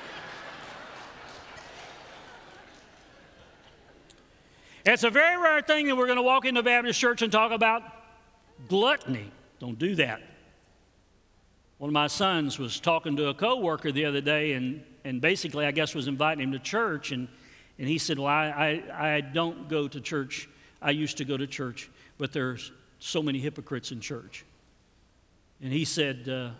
it's 4.85 5.05
a 5.05 5.11
very 5.11 5.41
rare 5.41 5.63
thing 5.63 5.87
that 5.87 5.95
we're 5.95 6.07
going 6.07 6.17
to 6.17 6.23
walk 6.23 6.47
into 6.47 6.65
Baptist 6.65 6.99
church 6.99 7.23
and 7.23 7.31
talk 7.31 7.53
about 7.53 7.85
gluttony. 8.67 9.31
Don't 9.61 9.79
do 9.79 9.95
that. 9.95 10.21
One 11.79 11.91
of 11.91 11.95
my 11.95 12.09
sons 12.09 12.59
was 12.59 12.81
talking 12.81 13.15
to 13.19 13.29
a 13.29 13.35
coworker 13.35 13.93
the 13.93 14.07
other 14.07 14.21
day, 14.21 14.55
and, 14.55 14.83
and 15.05 15.21
basically, 15.21 15.65
I 15.65 15.71
guess, 15.71 15.95
was 15.95 16.09
inviting 16.09 16.43
him 16.43 16.51
to 16.51 16.59
church. 16.59 17.13
And, 17.13 17.29
and 17.79 17.89
he 17.89 17.99
said, 17.99 18.19
Well, 18.19 18.29
I, 18.29 18.83
I, 18.93 19.17
I 19.17 19.21
don't 19.21 19.69
go 19.69 19.87
to 19.89 20.01
church. 20.01 20.49
I 20.81 20.91
used 20.93 21.19
to 21.19 21.25
go 21.25 21.37
to 21.37 21.47
church, 21.47 21.91
but 22.19 22.33
there's 22.33 22.73
so 22.99 23.23
many 23.23 23.39
hypocrites 23.39 23.93
in 23.93 24.01
church. 24.01 24.45
And 25.63 25.73
he 25.73 25.85
said, 25.85 26.29
uh, 26.29 26.51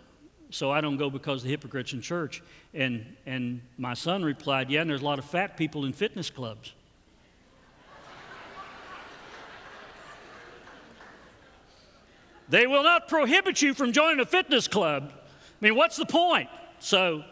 So 0.49 0.71
I 0.71 0.81
don't 0.81 0.97
go 0.97 1.09
because 1.09 1.43
the 1.43 1.49
hypocrites 1.49 1.93
in 1.93 2.01
church. 2.01 2.43
And, 2.73 3.15
and 3.25 3.61
my 3.77 3.93
son 3.93 4.23
replied, 4.23 4.69
Yeah, 4.69 4.81
and 4.81 4.89
there's 4.89 5.01
a 5.01 5.05
lot 5.05 5.19
of 5.19 5.25
fat 5.25 5.57
people 5.57 5.85
in 5.85 5.93
fitness 5.93 6.29
clubs. 6.29 6.73
they 12.49 12.67
will 12.67 12.83
not 12.83 13.07
prohibit 13.07 13.61
you 13.61 13.73
from 13.73 13.91
joining 13.91 14.19
a 14.19 14.25
fitness 14.25 14.67
club. 14.67 15.13
I 15.13 15.65
mean, 15.65 15.75
what's 15.75 15.97
the 15.97 16.05
point? 16.05 16.49
So, 16.79 17.23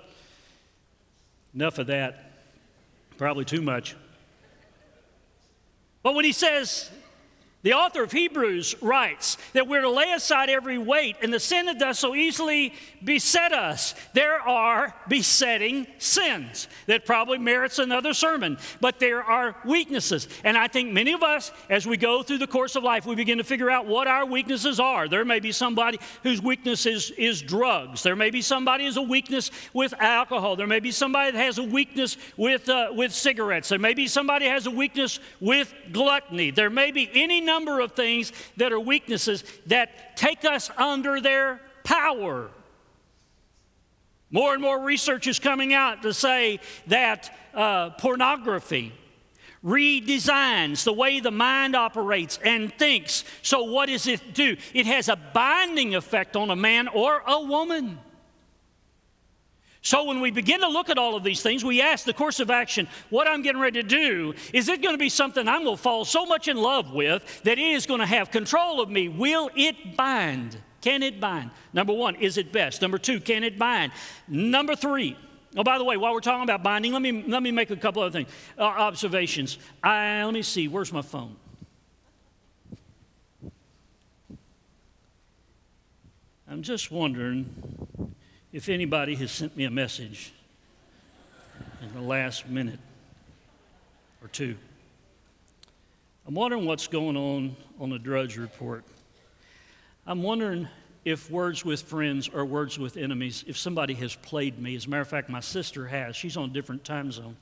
enough 1.54 1.78
of 1.78 1.86
that. 1.88 2.24
Probably 3.17 3.45
too 3.45 3.62
much. 3.62 3.95
But 6.04 6.15
when 6.15 6.25
he 6.25 6.34
says, 6.34 6.91
the 7.65 7.73
author 7.73 8.04
of 8.04 8.12
Hebrews 8.12 8.75
writes 8.80 9.39
that 9.54 9.67
we're 9.67 9.82
to 9.82 9.89
lay 9.89 10.12
aside 10.12 10.51
every 10.51 10.78
weight 10.78 11.15
and 11.23 11.34
the 11.34 11.39
sin 11.39 11.65
that 11.65 11.80
does 11.80 11.97
so 11.97 12.13
easily 12.13 12.73
beset 13.04 13.54
us. 13.54 13.95
There 14.13 14.39
are 14.39 14.93
besetting 15.08 15.88
sins 15.97 16.67
that 16.86 17.08
probably 17.08 17.39
merits 17.39 17.80
another 17.80 18.13
sermon, 18.13 18.60
but 18.82 18.99
there 18.99 19.23
are 19.23 19.56
weaknesses. 19.65 20.28
And 20.43 20.56
I 20.56 20.67
think 20.67 20.93
many 20.93 21.13
of 21.13 21.23
us, 21.23 21.51
as 21.67 21.88
we 21.88 21.97
go 21.97 22.21
through 22.21 22.38
the 22.38 22.45
course 22.45 22.75
of 22.75 22.84
life, 22.84 23.08
we 23.08 23.15
begin 23.15 23.39
to 23.39 23.43
figure 23.43 23.71
out 23.71 23.88
what 23.88 24.08
our 24.08 24.28
weaknesses 24.28 24.80
are. 24.80 25.08
There 25.08 25.25
may 25.25 25.39
be 25.39 25.51
somebody 25.51 25.97
whose 26.21 26.43
weakness 26.43 26.86
is, 26.86 27.10
is 27.17 27.41
drugs. 27.41 28.04
There 28.04 28.15
may 28.15 28.30
be 28.30 28.43
somebody 28.43 28.84
who 28.84 28.89
has 28.89 28.97
a 28.97 29.01
weakness 29.01 29.49
with 29.73 29.95
alcohol. 29.99 30.56
There 30.56 30.67
may 30.67 30.82
be 30.82 30.91
somebody 30.91 31.32
that 31.32 31.43
has 31.43 31.58
a 31.58 31.63
weakness 31.63 32.15
with, 32.38 32.69
uh, 32.69 32.89
with 32.91 33.12
cigarettes. 33.12 33.69
There 33.69 33.80
may 33.80 33.95
be 33.95 34.08
somebody 34.08 34.45
has 34.45 34.67
a 34.67 34.71
weakness 34.71 35.19
with 35.39 35.73
gluttony. 35.91 36.51
There 36.51 36.69
may 36.69 36.91
be 36.91 37.10
any 37.12 37.41
number 37.41 37.55
number 37.56 37.80
of 37.80 37.94
things 37.94 38.34
that 38.58 38.74
are 38.74 38.80
weaknesses 38.80 39.44
that 39.68 40.18
take 40.18 40.44
us 40.44 40.70
under 40.78 41.22
their 41.22 41.62
power. 41.86 42.50
More 44.30 44.54
and 44.54 44.62
more 44.62 44.82
research 44.82 45.26
is 45.28 45.39
coming 45.39 45.74
out 45.74 46.02
to 46.02 46.13
say 46.13 46.60
that 46.88 47.34
uh, 47.54 47.91
pornography 47.91 48.91
redesigns 49.63 50.84
the 50.84 50.91
way 50.91 51.22
the 51.22 51.32
mind 51.32 51.76
operates 51.76 52.38
and 52.44 52.74
thinks. 52.74 53.24
So, 53.41 53.63
what 53.63 53.88
does 53.88 54.06
it 54.06 54.34
do? 54.34 54.58
It 54.74 54.86
has 54.88 55.08
a 55.08 55.15
binding 55.15 55.96
effect 55.96 56.36
on 56.36 56.50
a 56.50 56.56
man 56.56 56.89
or 56.89 57.24
a 57.26 57.41
woman. 57.41 57.98
So 59.86 60.04
when 60.06 60.19
we 60.19 60.32
begin 60.32 60.62
to 60.62 60.67
look 60.67 60.89
at 60.89 60.98
all 60.98 61.15
of 61.15 61.24
these 61.24 61.43
things, 61.43 61.63
we 61.63 61.80
ask 61.80 62.06
the 62.06 62.13
course 62.13 62.39
of 62.39 62.50
action, 62.50 62.88
what 63.12 63.28
I'm 63.28 63.43
getting 63.43 63.62
ready 63.62 63.84
to 63.84 63.88
do, 63.88 64.34
is 64.52 64.67
it 64.67 64.82
going 64.82 64.95
to 64.95 65.00
be 65.00 65.10
something 65.10 65.48
I'm 65.48 65.63
going 65.63 65.78
to 65.78 65.82
fall 65.82 66.06
so 66.06 66.26
much 66.26 66.48
in 66.48 66.58
love 66.58 66.91
with 66.91 67.43
that 67.43 67.60
it 67.60 67.62
is 67.62 67.86
going 67.86 68.00
to 68.00 68.06
have 68.08 68.32
control 68.32 68.82
of 68.82 68.89
me? 68.89 69.10
Will 69.10 69.52
it 69.56 69.95
bind? 69.95 70.58
Can 70.82 71.04
it 71.04 71.19
bind? 71.19 71.52
Number 71.71 71.93
one, 71.93 72.15
is 72.15 72.39
it 72.39 72.52
best? 72.52 72.82
Number 72.82 72.98
two, 72.98 73.19
can 73.19 73.43
it 73.43 73.60
bind? 73.60 73.91
Number 74.28 74.76
three, 74.76 75.15
Oh, 75.56 75.63
by 75.63 75.78
the 75.78 75.84
way, 75.86 75.98
while 75.98 76.13
we're 76.13 76.19
talking 76.19 76.43
about 76.43 76.63
binding, 76.63 76.91
let 76.91 77.02
me, 77.02 77.24
let 77.28 77.41
me 77.41 77.52
make 77.52 77.69
a 77.69 77.78
couple 77.78 78.02
other 78.02 78.12
things, 78.12 78.30
uh, 78.58 78.63
observations. 78.63 79.60
I, 79.84 80.24
let 80.24 80.34
me 80.34 80.41
see, 80.41 80.67
where's 80.67 80.91
my 80.91 81.04
phone? 81.04 81.36
I'm 86.50 86.63
just 86.63 86.91
wondering 86.91 87.74
if 88.56 88.70
anybody 88.70 89.15
has 89.15 89.34
sent 89.34 89.58
me 89.58 89.65
a 89.65 89.70
message 89.70 90.32
in 91.82 91.94
the 91.94 92.00
last 92.00 92.48
minute 92.48 92.80
or 94.22 94.30
two. 94.30 94.56
I'm 96.26 96.36
wondering 96.36 96.65
what's 96.65 96.88
going 96.88 97.18
on 97.18 97.58
on 97.82 97.89
the 97.89 98.00
Drudge 98.00 98.38
Report. 98.38 98.86
I'm 100.08 100.24
wondering 100.24 100.70
if 101.04 101.30
words 101.30 101.65
with 101.65 101.82
friends 101.82 102.30
or 102.30 102.46
words 102.46 102.80
with 102.80 102.96
enemies, 102.96 103.44
if 103.46 103.58
somebody 103.58 103.94
has 103.96 104.15
played 104.15 104.58
me. 104.58 104.78
As 104.78 104.86
a 104.86 104.89
matter 104.89 105.02
of 105.02 105.10
fact, 105.10 105.28
my 105.30 105.41
sister 105.41 105.88
has. 105.88 106.15
She's 106.15 106.38
on 106.38 106.50
a 106.50 106.54
different 106.54 106.86
time 106.86 107.12
zone. 107.12 107.36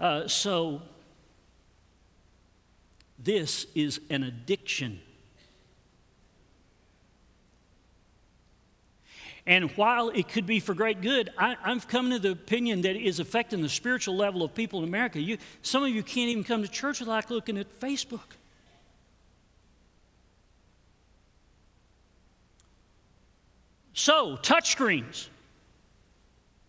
Uh, 0.00 0.26
so, 0.26 0.80
this 3.18 3.66
is 3.74 4.00
an 4.08 4.22
addiction. 4.22 5.02
And 9.46 9.70
while 9.76 10.08
it 10.08 10.28
could 10.28 10.44
be 10.44 10.58
for 10.58 10.74
great 10.74 11.00
good, 11.00 11.30
I, 11.38 11.56
am 11.64 11.80
coming 11.80 12.12
to 12.12 12.18
the 12.18 12.32
opinion 12.32 12.82
that 12.82 12.96
it 12.96 13.02
is 13.02 13.20
affecting 13.20 13.62
the 13.62 13.68
spiritual 13.68 14.16
level 14.16 14.42
of 14.42 14.54
people 14.54 14.80
in 14.82 14.88
America. 14.88 15.20
You, 15.20 15.38
some 15.62 15.84
of 15.84 15.90
you 15.90 16.02
can't 16.02 16.30
even 16.30 16.42
come 16.42 16.62
to 16.62 16.68
church 16.68 16.98
without 16.98 17.30
looking 17.30 17.56
at 17.56 17.80
Facebook. 17.80 18.34
So, 23.92 24.36
touchscreens 24.42 25.28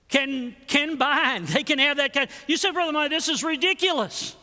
can, 0.07 0.55
can 0.67 0.97
bind. 0.97 1.47
They 1.47 1.63
can 1.63 1.79
have 1.79 1.97
that 1.97 2.13
kind. 2.13 2.29
You 2.45 2.57
said, 2.57 2.73
Brother 2.73 2.93
Mike, 2.93 3.09
this 3.09 3.27
is 3.27 3.43
ridiculous. 3.43 4.35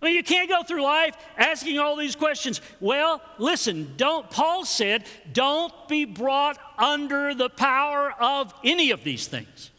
I 0.00 0.06
mean, 0.06 0.16
you 0.16 0.22
can't 0.22 0.50
go 0.50 0.62
through 0.62 0.82
life 0.82 1.16
asking 1.38 1.78
all 1.78 1.96
these 1.96 2.14
questions. 2.14 2.60
Well, 2.78 3.22
listen, 3.38 3.94
don't, 3.96 4.28
Paul 4.28 4.64
said, 4.64 5.04
don't 5.32 5.72
be 5.88 6.04
brought 6.04 6.58
under 6.78 7.34
the 7.34 7.48
power 7.48 8.14
of 8.20 8.52
any 8.62 8.90
of 8.90 9.02
these 9.02 9.26
things. 9.26 9.70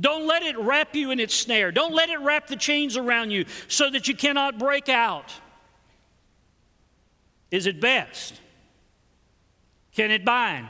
Don't 0.00 0.26
let 0.26 0.42
it 0.42 0.58
wrap 0.58 0.96
you 0.96 1.10
in 1.10 1.20
its 1.20 1.34
snare. 1.34 1.70
Don't 1.70 1.94
let 1.94 2.08
it 2.08 2.18
wrap 2.18 2.48
the 2.48 2.56
chains 2.56 2.96
around 2.96 3.30
you 3.30 3.44
so 3.68 3.88
that 3.90 4.08
you 4.08 4.16
cannot 4.16 4.58
break 4.58 4.88
out. 4.88 5.32
Is 7.52 7.66
it 7.66 7.80
best? 7.80 8.40
Can 9.94 10.10
it 10.10 10.24
bind? 10.24 10.68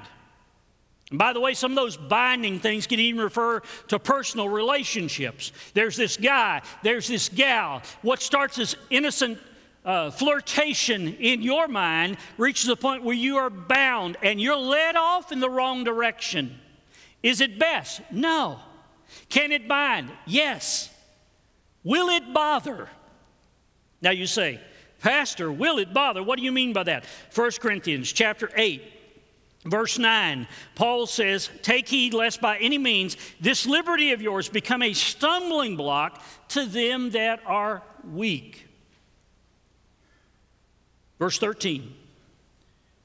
And 1.12 1.18
by 1.18 1.34
the 1.34 1.40
way, 1.40 1.52
some 1.52 1.72
of 1.72 1.76
those 1.76 1.98
binding 1.98 2.58
things 2.58 2.86
can 2.86 2.98
even 2.98 3.20
refer 3.20 3.60
to 3.88 3.98
personal 3.98 4.48
relationships. 4.48 5.52
There's 5.74 5.94
this 5.94 6.16
guy, 6.16 6.62
there's 6.82 7.06
this 7.06 7.28
gal. 7.28 7.82
What 8.00 8.22
starts 8.22 8.58
as 8.58 8.76
innocent 8.88 9.38
uh, 9.84 10.10
flirtation 10.10 11.08
in 11.16 11.42
your 11.42 11.68
mind 11.68 12.16
reaches 12.38 12.66
a 12.70 12.76
point 12.76 13.04
where 13.04 13.14
you 13.14 13.36
are 13.36 13.50
bound 13.50 14.16
and 14.22 14.40
you're 14.40 14.56
led 14.56 14.96
off 14.96 15.32
in 15.32 15.40
the 15.40 15.50
wrong 15.50 15.84
direction. 15.84 16.58
Is 17.22 17.42
it 17.42 17.58
best? 17.58 18.00
No. 18.10 18.58
Can 19.28 19.52
it 19.52 19.68
bind? 19.68 20.10
Yes. 20.24 20.88
Will 21.84 22.08
it 22.08 22.32
bother? 22.32 22.88
Now 24.00 24.12
you 24.12 24.26
say, 24.26 24.62
Pastor, 25.00 25.52
will 25.52 25.76
it 25.76 25.92
bother? 25.92 26.22
What 26.22 26.38
do 26.38 26.44
you 26.44 26.52
mean 26.52 26.72
by 26.72 26.84
that? 26.84 27.04
1 27.34 27.50
Corinthians 27.60 28.10
chapter 28.10 28.50
8 28.56 28.82
Verse 29.64 29.96
9, 29.96 30.48
Paul 30.74 31.06
says, 31.06 31.48
Take 31.62 31.88
heed 31.88 32.14
lest 32.14 32.40
by 32.40 32.58
any 32.58 32.78
means 32.78 33.16
this 33.40 33.64
liberty 33.64 34.12
of 34.12 34.20
yours 34.20 34.48
become 34.48 34.82
a 34.82 34.92
stumbling 34.92 35.76
block 35.76 36.20
to 36.48 36.66
them 36.66 37.10
that 37.10 37.40
are 37.46 37.82
weak. 38.10 38.66
Verse 41.20 41.38
13, 41.38 41.94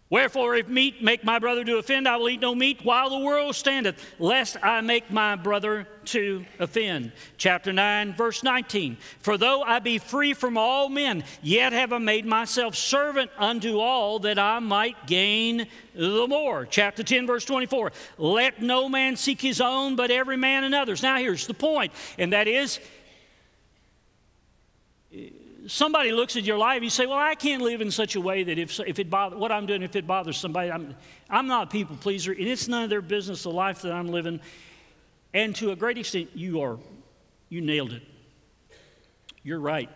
Wherefore, 0.10 0.56
if 0.56 0.70
meat 0.70 1.04
make 1.04 1.26
my 1.26 1.38
brother 1.38 1.66
to 1.66 1.78
offend, 1.80 2.08
I 2.08 2.16
will 2.16 2.30
eat 2.30 2.40
no 2.40 2.56
meat 2.56 2.80
while 2.84 3.10
the 3.10 3.20
world 3.20 3.56
standeth, 3.56 4.02
lest 4.20 4.56
I 4.64 4.80
make 4.80 5.12
my 5.12 5.36
brother 5.36 5.86
to 6.06 6.46
offend. 6.60 7.12
Chapter 7.38 7.74
9, 7.74 8.14
verse 8.14 8.42
19. 8.42 8.96
For 9.20 9.38
though 9.38 9.64
I 9.64 9.80
be 9.80 9.98
free 9.98 10.34
from 10.34 10.58
all 10.58 10.88
men, 10.88 11.26
yet 11.42 11.74
have 11.74 11.92
I 11.92 11.98
made 11.98 12.26
myself 12.26 12.76
servant 12.76 13.32
unto 13.38 13.80
all 13.80 14.20
that 14.20 14.40
I 14.40 14.60
might 14.60 15.08
gain 15.08 15.68
the 15.94 16.28
more. 16.28 16.66
Chapter 16.66 17.04
10, 17.04 17.28
verse 17.28 17.44
24. 17.44 17.92
Let 18.18 18.62
no 18.62 18.88
man 18.88 19.18
seek 19.18 19.42
his 19.42 19.60
own, 19.60 19.98
but 19.98 20.10
every 20.10 20.38
man 20.38 20.64
another's. 20.64 21.04
Now, 21.04 21.18
here's 21.18 21.48
the 21.48 21.54
point, 21.54 21.92
and 22.18 22.32
that 22.32 22.48
is 22.48 22.80
somebody 25.68 26.12
looks 26.12 26.36
at 26.36 26.44
your 26.44 26.58
life, 26.58 26.82
you 26.82 26.90
say, 26.90 27.06
Well, 27.06 27.18
I 27.18 27.36
can't 27.36 27.62
live 27.62 27.82
in 27.82 27.92
such 27.92 28.16
a 28.16 28.22
way 28.22 28.44
that 28.44 28.58
if, 28.58 28.80
if 28.80 29.00
it 29.00 29.10
bother, 29.10 29.38
what 29.38 29.52
I'm 29.52 29.66
doing, 29.66 29.84
if 29.84 29.96
it 29.96 30.08
bothers 30.08 30.38
somebody, 30.38 30.72
I'm, 30.72 30.96
I'm 31.30 31.48
not 31.48 31.68
a 31.68 31.70
people 31.70 31.96
pleaser, 31.98 32.32
and 32.32 32.48
it's 32.48 32.68
none 32.68 32.84
of 32.84 32.90
their 32.90 33.02
business, 33.02 33.44
the 33.44 33.52
life 33.52 33.82
that 33.84 33.92
I'm 33.92 34.08
living. 34.08 34.40
And 35.34 35.56
to 35.58 35.72
a 35.72 35.76
great 35.76 35.98
extent, 35.98 36.30
you 36.34 36.62
are, 36.62 36.78
you 37.50 37.62
nailed 37.62 37.94
it. 37.94 38.04
You're 39.44 39.60
right. 39.60 39.90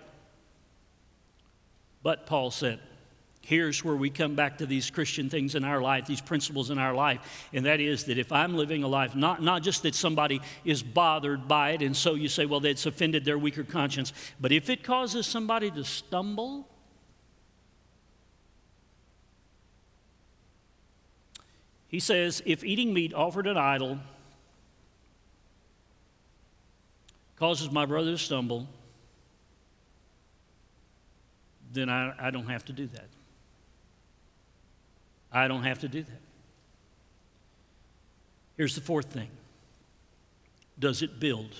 But 2.03 2.25
Paul 2.25 2.51
said, 2.51 2.79
Here's 3.43 3.83
where 3.83 3.95
we 3.95 4.11
come 4.11 4.35
back 4.35 4.59
to 4.59 4.67
these 4.67 4.91
Christian 4.91 5.29
things 5.29 5.55
in 5.55 5.63
our 5.63 5.81
life, 5.81 6.05
these 6.05 6.21
principles 6.21 6.69
in 6.69 6.77
our 6.77 6.93
life. 6.93 7.49
And 7.51 7.65
that 7.65 7.79
is 7.79 8.05
that 8.05 8.19
if 8.19 8.31
I'm 8.31 8.55
living 8.55 8.83
a 8.83 8.87
life, 8.87 9.15
not, 9.15 9.41
not 9.41 9.63
just 9.63 9.81
that 9.83 9.95
somebody 9.95 10.41
is 10.63 10.83
bothered 10.83 11.47
by 11.47 11.71
it, 11.71 11.81
and 11.81 11.97
so 11.97 12.13
you 12.13 12.29
say, 12.29 12.45
well, 12.45 12.59
that's 12.59 12.85
offended 12.85 13.25
their 13.25 13.39
weaker 13.39 13.63
conscience, 13.63 14.13
but 14.39 14.51
if 14.51 14.69
it 14.69 14.83
causes 14.83 15.25
somebody 15.25 15.71
to 15.71 15.83
stumble, 15.83 16.67
he 21.87 21.99
says, 21.99 22.43
if 22.45 22.63
eating 22.63 22.93
meat 22.93 23.11
offered 23.11 23.47
an 23.47 23.57
idol 23.57 23.99
causes 27.37 27.71
my 27.71 27.87
brother 27.87 28.11
to 28.11 28.17
stumble, 28.19 28.69
then 31.73 31.89
I, 31.89 32.13
I 32.19 32.29
don't 32.29 32.47
have 32.47 32.63
to 32.65 32.73
do 32.73 32.85
that. 32.85 33.07
I 35.31 35.47
don't 35.47 35.63
have 35.63 35.79
to 35.79 35.87
do 35.87 36.03
that. 36.03 36.21
Here's 38.57 38.75
the 38.75 38.81
fourth 38.81 39.07
thing 39.07 39.29
Does 40.77 41.01
it 41.01 41.19
build? 41.19 41.55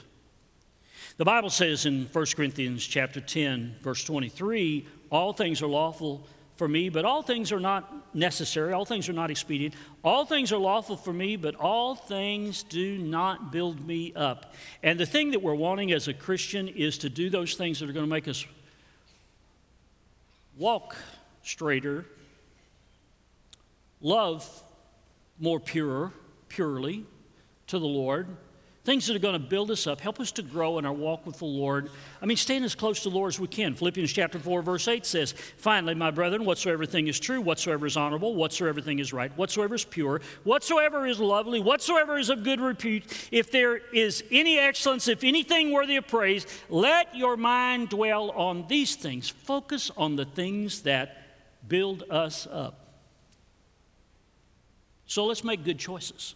The 1.18 1.26
Bible 1.26 1.50
says 1.50 1.86
in 1.86 2.08
1 2.12 2.26
Corinthians 2.36 2.86
chapter 2.86 3.20
10, 3.20 3.76
verse 3.82 4.04
23, 4.04 4.88
all 5.12 5.34
things 5.34 5.62
are 5.62 5.68
lawful 5.68 6.26
for 6.56 6.68
me, 6.68 6.90
but 6.90 7.06
all 7.06 7.22
things 7.22 7.52
are 7.52 7.60
not 7.60 8.16
necessary. 8.16 8.72
All 8.72 8.86
things 8.86 9.10
are 9.10 9.14
not 9.14 9.32
expedient. 9.32 9.74
All 10.04 10.26
things 10.26 10.52
are 10.52 10.58
lawful 10.58 10.96
for 10.96 11.12
me, 11.12 11.36
but 11.36 11.56
all 11.56 11.96
things 11.96 12.64
do 12.64 12.98
not 12.98 13.52
build 13.52 13.86
me 13.86 14.14
up. 14.16 14.54
And 14.84 15.00
the 15.00 15.06
thing 15.06 15.32
that 15.32 15.42
we're 15.42 15.56
wanting 15.56 15.92
as 15.92 16.08
a 16.08 16.14
Christian 16.14 16.68
is 16.68 17.00
to 17.00 17.10
do 17.10 17.30
those 17.30 17.56
things 17.56 17.80
that 17.80 17.90
are 17.90 17.94
going 17.94 18.06
to 18.06 18.10
make 18.10 18.28
us 18.28 18.46
walk 20.58 20.96
straighter 21.44 22.06
love 24.02 24.47
more 25.39 25.60
pure, 25.60 26.12
purely 26.49 27.06
to 27.68 27.80
the 27.80 27.86
Lord, 27.86 28.28
things 28.84 29.06
that 29.08 29.16
are 29.16 29.20
going 29.20 29.39
to 29.39 29.47
build 29.47 29.70
us 29.70 29.86
up, 29.86 30.02
help 30.02 30.20
us 30.20 30.32
to 30.32 30.41
grow 30.41 30.80
in 30.80 30.86
our 30.86 30.93
walk 30.93 31.26
with 31.26 31.38
the 31.38 31.45
Lord. 31.45 31.89
I 32.22 32.26
mean, 32.26 32.38
staying 32.38 32.64
as 32.64 32.74
close 32.74 33.04
to 33.04 33.10
the 33.10 33.16
Lord 33.16 33.30
as 33.30 33.39
we 33.39 33.47
can. 33.47 33.76
Philippians 33.76 34.12
chapter 34.12 34.39
4, 34.39 34.64
verse 34.64 34.88
8 34.88 35.06
says, 35.06 35.34
Finally, 35.58 35.93
my 35.95 36.10
brethren, 36.10 36.45
whatsoever 36.45 36.86
thing 36.86 37.08
is 37.08 37.20
true, 37.20 37.41
whatsoever 37.41 37.86
is 37.86 37.95
honorable, 37.95 38.34
whatsoever 38.34 38.82
thing 38.82 38.97
is 38.97 39.14
right, 39.14 39.36
whatsoever 39.38 39.76
is 39.76 39.86
pure, 39.86 40.22
whatsoever 40.43 41.06
is 41.06 41.20
lovely, 41.20 41.60
whatsoever 41.60 42.18
is 42.18 42.30
of 42.30 42.43
good 42.43 42.60
repute, 42.60 43.04
if 43.32 43.52
there 43.52 43.78
is 43.78 44.24
any 44.32 44.58
excellence, 44.58 45.08
if 45.08 45.24
anything 45.24 45.72
worthy 45.72 45.97
of 45.97 46.08
praise, 46.08 46.47
let 46.70 47.16
your 47.16 47.38
mind 47.38 47.89
dwell 47.89 48.32
on 48.32 48.66
these 48.68 48.95
things. 48.95 49.30
Focus 49.30 49.91
on 49.95 50.16
the 50.16 50.26
things 50.26 50.82
that 50.82 51.18
build 51.68 52.04
us 52.10 52.47
up. 52.52 52.81
So 55.12 55.26
let's 55.26 55.43
make 55.43 55.66
good 55.66 55.78
choices. 55.78 56.36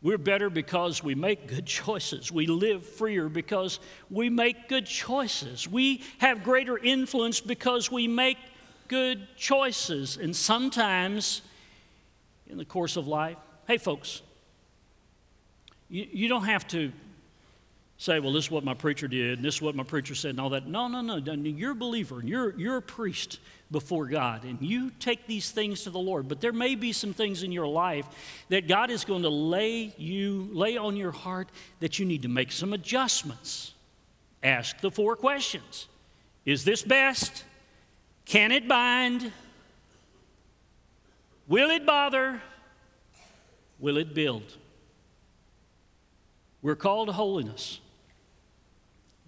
We're 0.00 0.18
better 0.18 0.48
because 0.48 1.02
we 1.02 1.16
make 1.16 1.48
good 1.48 1.66
choices. 1.82 2.30
We 2.30 2.46
live 2.46 2.86
freer 2.86 3.28
because 3.28 3.80
we 4.08 4.30
make 4.30 4.68
good 4.68 4.86
choices. 4.86 5.66
We 5.66 6.00
have 6.18 6.44
greater 6.44 6.78
influence 6.78 7.40
because 7.40 7.90
we 7.90 8.06
make 8.06 8.38
good 8.86 9.26
choices. 9.36 10.16
And 10.16 10.34
sometimes 10.36 11.42
in 12.46 12.56
the 12.56 12.64
course 12.64 12.96
of 12.96 13.08
life, 13.08 13.36
hey, 13.66 13.78
folks, 13.78 14.22
you, 15.90 16.06
you 16.08 16.28
don't 16.28 16.44
have 16.44 16.68
to 16.68 16.92
say, 17.98 18.20
well, 18.20 18.32
this 18.32 18.44
is 18.44 18.50
what 18.50 18.62
my 18.62 18.74
preacher 18.74 19.08
did, 19.08 19.38
and 19.38 19.44
this 19.44 19.56
is 19.56 19.62
what 19.62 19.74
my 19.74 19.82
preacher 19.82 20.14
said, 20.14 20.30
and 20.30 20.40
all 20.40 20.50
that. 20.50 20.68
No, 20.68 20.86
no, 20.86 21.00
no. 21.00 21.16
You're 21.16 21.72
a 21.72 21.74
believer, 21.74 22.20
and 22.20 22.28
you're, 22.28 22.56
you're 22.56 22.76
a 22.76 22.82
priest 22.82 23.40
before 23.72 24.06
God, 24.06 24.44
and 24.44 24.56
you 24.62 24.92
take 25.00 25.26
these 25.26 25.50
things 25.50 25.82
to 25.82 25.90
the 25.90 25.98
Lord. 25.98 26.28
But 26.28 26.40
there 26.40 26.52
may 26.52 26.76
be 26.76 26.92
some 26.92 27.12
things 27.12 27.42
in 27.42 27.50
your 27.50 27.66
life 27.66 28.06
that 28.50 28.68
God 28.68 28.90
is 28.90 29.04
going 29.04 29.22
to 29.22 29.28
lay 29.28 29.92
you, 29.98 30.48
lay 30.52 30.76
on 30.76 30.96
your 30.96 31.10
heart 31.10 31.48
that 31.80 31.98
you 31.98 32.06
need 32.06 32.22
to 32.22 32.28
make 32.28 32.52
some 32.52 32.72
adjustments. 32.72 33.74
Ask 34.44 34.80
the 34.80 34.92
four 34.92 35.16
questions 35.16 35.88
Is 36.46 36.64
this 36.64 36.82
best? 36.82 37.44
Can 38.24 38.52
it 38.52 38.68
bind? 38.68 39.32
Will 41.48 41.70
it 41.70 41.84
bother? 41.84 42.40
Will 43.80 43.96
it 43.96 44.14
build? 44.14 44.56
We're 46.62 46.76
called 46.76 47.08
to 47.08 47.12
holiness. 47.12 47.80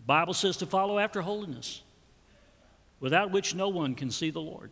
Bible 0.07 0.35
says 0.35 0.57
to 0.59 0.67
follow 0.67 0.99
after 0.99 1.21
holiness, 1.23 1.83
without 2.99 3.31
which 3.31 3.55
no 3.55 3.69
one 3.69 3.95
can 3.95 4.11
see 4.11 4.31
the 4.31 4.41
Lord. 4.41 4.71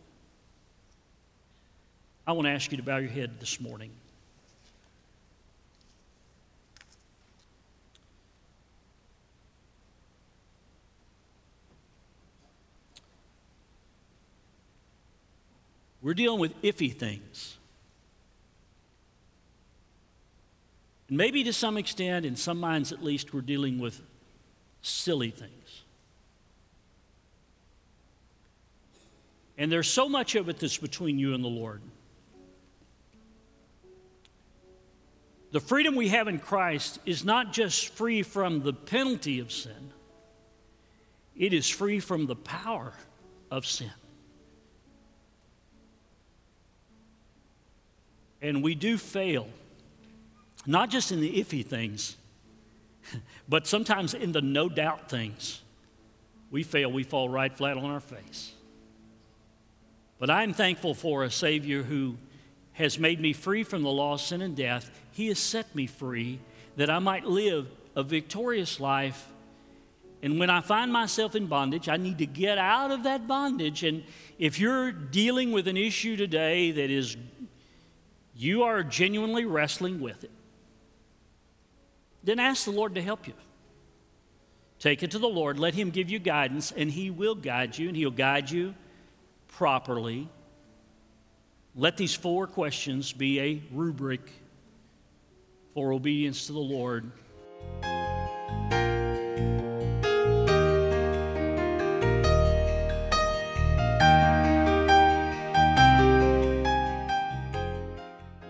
I 2.27 2.33
want 2.33 2.45
to 2.45 2.51
ask 2.51 2.71
you 2.71 2.77
to 2.77 2.83
bow 2.83 2.97
your 2.97 3.09
head 3.09 3.39
this 3.39 3.59
morning. 3.59 3.91
We're 16.01 16.13
dealing 16.13 16.39
with 16.39 16.59
iffy 16.61 16.95
things. 16.95 17.57
And 21.07 21.17
maybe 21.17 21.43
to 21.43 21.53
some 21.53 21.77
extent, 21.77 22.25
in 22.25 22.35
some 22.35 22.59
minds 22.59 22.91
at 22.91 23.03
least, 23.03 23.33
we're 23.33 23.41
dealing 23.41 23.79
with 23.79 24.01
silly 24.81 25.31
things. 25.31 25.83
And 29.57 29.71
there's 29.71 29.89
so 29.89 30.07
much 30.07 30.35
of 30.35 30.47
it 30.47 30.59
that's 30.59 30.77
between 30.77 31.19
you 31.19 31.33
and 31.33 31.43
the 31.43 31.49
Lord. 31.49 31.81
The 35.51 35.59
freedom 35.59 35.95
we 35.95 36.09
have 36.09 36.27
in 36.27 36.39
Christ 36.39 36.99
is 37.05 37.25
not 37.25 37.51
just 37.51 37.89
free 37.89 38.23
from 38.23 38.61
the 38.61 38.73
penalty 38.73 39.39
of 39.39 39.51
sin, 39.51 39.91
it 41.35 41.53
is 41.53 41.67
free 41.69 41.99
from 41.99 42.25
the 42.25 42.35
power 42.35 42.93
of 43.49 43.65
sin. 43.65 43.91
And 48.41 48.63
we 48.63 48.75
do 48.75 48.97
fail, 48.97 49.49
not 50.65 50.89
just 50.89 51.11
in 51.11 51.19
the 51.19 51.41
iffy 51.41 51.65
things, 51.65 52.15
but 53.49 53.67
sometimes 53.67 54.13
in 54.13 54.31
the 54.31 54.41
no 54.41 54.69
doubt 54.69 55.09
things, 55.09 55.61
we 56.51 56.63
fail, 56.63 56.91
we 56.91 57.03
fall 57.03 57.29
right 57.29 57.55
flat 57.55 57.77
on 57.77 57.85
our 57.85 57.99
face. 57.99 58.53
But 60.17 60.29
I'm 60.29 60.53
thankful 60.53 60.93
for 60.93 61.23
a 61.23 61.31
Savior 61.31 61.83
who 61.83 62.17
has 62.73 62.99
made 62.99 63.19
me 63.19 63.33
free 63.33 63.63
from 63.63 63.83
the 63.83 63.89
law, 63.89 64.13
of 64.13 64.21
sin, 64.21 64.41
and 64.41 64.55
death. 64.55 64.89
He 65.11 65.27
has 65.27 65.39
set 65.39 65.73
me 65.75 65.85
free 65.85 66.39
that 66.75 66.89
I 66.89 66.99
might 66.99 67.25
live 67.25 67.67
a 67.95 68.03
victorious 68.03 68.79
life. 68.79 69.27
And 70.21 70.39
when 70.39 70.49
I 70.49 70.61
find 70.61 70.91
myself 70.91 71.35
in 71.35 71.47
bondage, 71.47 71.87
I 71.89 71.97
need 71.97 72.17
to 72.19 72.25
get 72.25 72.57
out 72.57 72.91
of 72.91 73.03
that 73.03 73.27
bondage. 73.27 73.83
And 73.83 74.03
if 74.37 74.59
you're 74.59 74.91
dealing 74.91 75.51
with 75.51 75.67
an 75.67 75.77
issue 75.77 76.15
today 76.15 76.71
that 76.71 76.89
is, 76.89 77.15
you 78.35 78.63
are 78.63 78.83
genuinely 78.83 79.45
wrestling 79.45 79.99
with 79.99 80.23
it, 80.23 80.31
then 82.29 82.39
ask 82.39 82.65
the 82.65 82.71
Lord 82.71 82.95
to 82.95 83.01
help 83.01 83.27
you. 83.27 83.33
Take 84.77 85.03
it 85.03 85.11
to 85.11 85.19
the 85.19 85.27
Lord, 85.27 85.59
let 85.59 85.73
Him 85.73 85.89
give 85.89 86.09
you 86.09 86.19
guidance, 86.19 86.71
and 86.71 86.91
He 86.91 87.09
will 87.09 87.35
guide 87.35 87.77
you, 87.77 87.87
and 87.87 87.97
He'll 87.97 88.11
guide 88.11 88.49
you 88.51 88.75
properly. 89.47 90.29
Let 91.75 91.97
these 91.97 92.13
four 92.13 92.47
questions 92.47 93.11
be 93.11 93.39
a 93.39 93.61
rubric 93.71 94.21
for 95.73 95.91
obedience 95.91 96.47
to 96.47 96.53
the 96.53 96.59
Lord. 96.59 97.11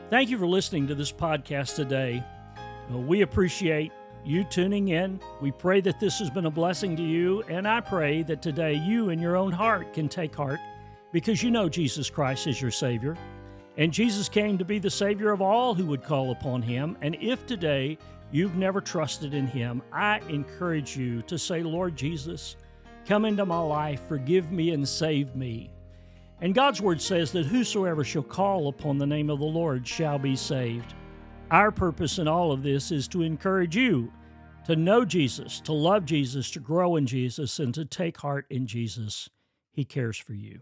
Thank 0.09 0.31
you 0.31 0.37
for 0.37 0.47
listening 0.47 0.87
to 0.87 0.95
this 0.95 1.11
podcast 1.11 1.75
today. 1.75 2.23
We 2.89 3.21
appreciate 3.21 3.91
you 4.25 4.43
tuning 4.43 4.89
in. 4.89 5.19
We 5.41 5.51
pray 5.51 5.81
that 5.81 5.99
this 5.99 6.19
has 6.19 6.29
been 6.29 6.45
a 6.45 6.51
blessing 6.51 6.95
to 6.97 7.03
you, 7.03 7.43
and 7.43 7.67
I 7.67 7.81
pray 7.81 8.23
that 8.23 8.41
today 8.41 8.73
you 8.73 9.09
in 9.09 9.19
your 9.19 9.37
own 9.37 9.51
heart 9.51 9.93
can 9.93 10.09
take 10.09 10.35
heart 10.35 10.59
because 11.11 11.41
you 11.41 11.51
know 11.51 11.69
Jesus 11.69 12.09
Christ 12.09 12.47
is 12.47 12.61
your 12.61 12.71
Savior. 12.71 13.15
And 13.77 13.93
Jesus 13.93 14.27
came 14.27 14.57
to 14.57 14.65
be 14.65 14.79
the 14.79 14.89
Savior 14.89 15.31
of 15.31 15.41
all 15.41 15.73
who 15.73 15.85
would 15.85 16.03
call 16.03 16.31
upon 16.31 16.61
Him. 16.61 16.97
And 17.01 17.15
if 17.21 17.45
today 17.45 17.97
you've 18.31 18.55
never 18.55 18.81
trusted 18.81 19.33
in 19.33 19.47
Him, 19.47 19.81
I 19.93 20.19
encourage 20.27 20.97
you 20.97 21.21
to 21.23 21.37
say, 21.37 21.63
Lord 21.63 21.95
Jesus, 21.95 22.57
come 23.05 23.25
into 23.25 23.45
my 23.45 23.59
life, 23.59 24.01
forgive 24.07 24.51
me, 24.51 24.71
and 24.71 24.87
save 24.87 25.35
me. 25.35 25.71
And 26.41 26.55
God's 26.55 26.81
Word 26.81 27.01
says 27.01 27.31
that 27.31 27.45
whosoever 27.45 28.03
shall 28.03 28.23
call 28.23 28.67
upon 28.67 28.97
the 28.97 29.07
name 29.07 29.29
of 29.29 29.39
the 29.39 29.45
Lord 29.45 29.87
shall 29.87 30.19
be 30.19 30.35
saved. 30.35 30.93
Our 31.51 31.71
purpose 31.71 32.19
in 32.19 32.27
all 32.27 32.51
of 32.51 32.61
this 32.61 32.91
is 32.91 33.07
to 33.09 33.23
encourage 33.23 33.75
you 33.75 34.11
to 34.65 34.75
know 34.75 35.03
Jesus, 35.03 35.59
to 35.61 35.73
love 35.73 36.05
Jesus, 36.05 36.51
to 36.51 36.59
grow 36.59 36.95
in 36.95 37.07
Jesus, 37.07 37.57
and 37.57 37.73
to 37.73 37.85
take 37.85 38.17
heart 38.17 38.45
in 38.51 38.67
Jesus. 38.67 39.29
He 39.71 39.83
cares 39.83 40.17
for 40.17 40.33
you. 40.33 40.61